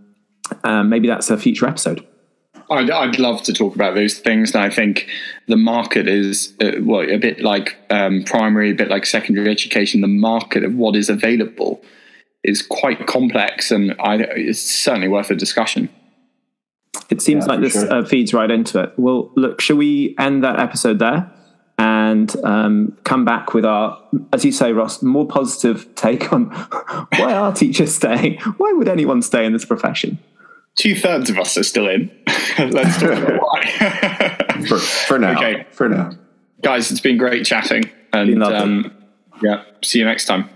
uh, 0.63 0.83
maybe 0.83 1.09
that's 1.09 1.29
a 1.29 1.37
future 1.37 1.67
episode. 1.67 2.07
I'd, 2.71 2.89
I'd 2.89 3.19
love 3.19 3.43
to 3.43 3.53
talk 3.53 3.75
about 3.75 3.95
those 3.95 4.17
things. 4.17 4.55
And 4.55 4.63
I 4.63 4.69
think 4.69 5.07
the 5.47 5.57
market 5.57 6.07
is, 6.07 6.53
uh, 6.61 6.71
well, 6.81 7.01
a 7.01 7.17
bit 7.17 7.41
like 7.41 7.77
um, 7.89 8.23
primary, 8.23 8.71
a 8.71 8.75
bit 8.75 8.89
like 8.89 9.05
secondary 9.05 9.49
education. 9.49 10.01
The 10.01 10.07
market 10.07 10.63
of 10.63 10.75
what 10.75 10.95
is 10.95 11.09
available 11.09 11.83
is 12.43 12.61
quite 12.61 13.05
complex, 13.05 13.69
and 13.71 13.95
I, 13.99 14.15
it's 14.15 14.61
certainly 14.61 15.07
worth 15.07 15.29
a 15.29 15.35
discussion. 15.35 15.89
It 17.09 17.21
seems 17.21 17.45
yeah, 17.45 17.51
like 17.51 17.61
this 17.61 17.73
sure. 17.73 17.93
uh, 17.93 18.05
feeds 18.05 18.33
right 18.33 18.49
into 18.49 18.81
it. 18.81 18.93
Well, 18.97 19.31
look, 19.35 19.61
shall 19.61 19.77
we 19.77 20.15
end 20.17 20.43
that 20.43 20.59
episode 20.59 20.99
there 20.99 21.31
and 21.77 22.33
um, 22.43 22.97
come 23.03 23.25
back 23.25 23.53
with 23.53 23.65
our, 23.65 24.01
as 24.33 24.45
you 24.45 24.51
say, 24.51 24.71
Ross, 24.71 25.01
more 25.01 25.27
positive 25.27 25.93
take 25.95 26.31
on 26.31 26.45
why 27.15 27.33
are 27.33 27.53
teachers 27.53 27.95
staying? 27.95 28.39
Why 28.57 28.71
would 28.73 28.87
anyone 28.87 29.21
stay 29.21 29.45
in 29.45 29.53
this 29.53 29.65
profession? 29.65 30.19
Two 30.75 30.95
thirds 30.95 31.29
of 31.29 31.37
us 31.37 31.57
are 31.57 31.63
still 31.63 31.87
in. 31.87 32.11
Let's 32.59 32.99
talk 32.99 33.11
about 33.11 33.41
why. 33.41 34.37
for, 34.67 34.77
for, 34.77 35.19
now. 35.19 35.37
Okay. 35.37 35.65
For 35.71 35.89
now. 35.89 36.11
Guys, 36.61 36.91
it's 36.91 37.01
been 37.01 37.17
great 37.17 37.45
chatting. 37.45 37.89
And 38.13 38.43
um, 38.43 38.93
yeah, 39.41 39.63
see 39.83 39.99
you 39.99 40.05
next 40.05 40.25
time. 40.25 40.49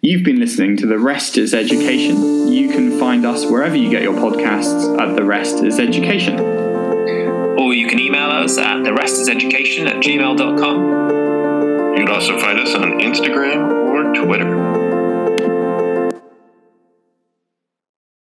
You've 0.00 0.22
been 0.22 0.38
listening 0.38 0.76
to 0.78 0.86
The 0.86 0.98
Rest 0.98 1.38
is 1.38 1.54
Education. 1.54 2.46
You 2.46 2.68
can 2.68 3.00
find 3.00 3.26
us 3.26 3.44
wherever 3.44 3.74
you 3.74 3.90
get 3.90 4.02
your 4.02 4.14
podcasts 4.14 4.96
at 5.00 5.16
The 5.16 5.24
Rest 5.24 5.64
is 5.64 5.80
Education. 5.80 6.38
Or 6.38 7.74
you 7.74 7.88
can 7.88 7.98
email 7.98 8.30
us 8.30 8.58
at 8.58 8.76
therestiseducation 8.78 9.88
at 9.88 9.96
gmail.com. 9.96 11.96
You 11.96 12.04
can 12.04 12.14
also 12.14 12.38
find 12.38 12.60
us 12.60 12.76
on 12.76 13.00
Instagram 13.00 13.72
or 13.72 14.14
Twitter. 14.14 14.67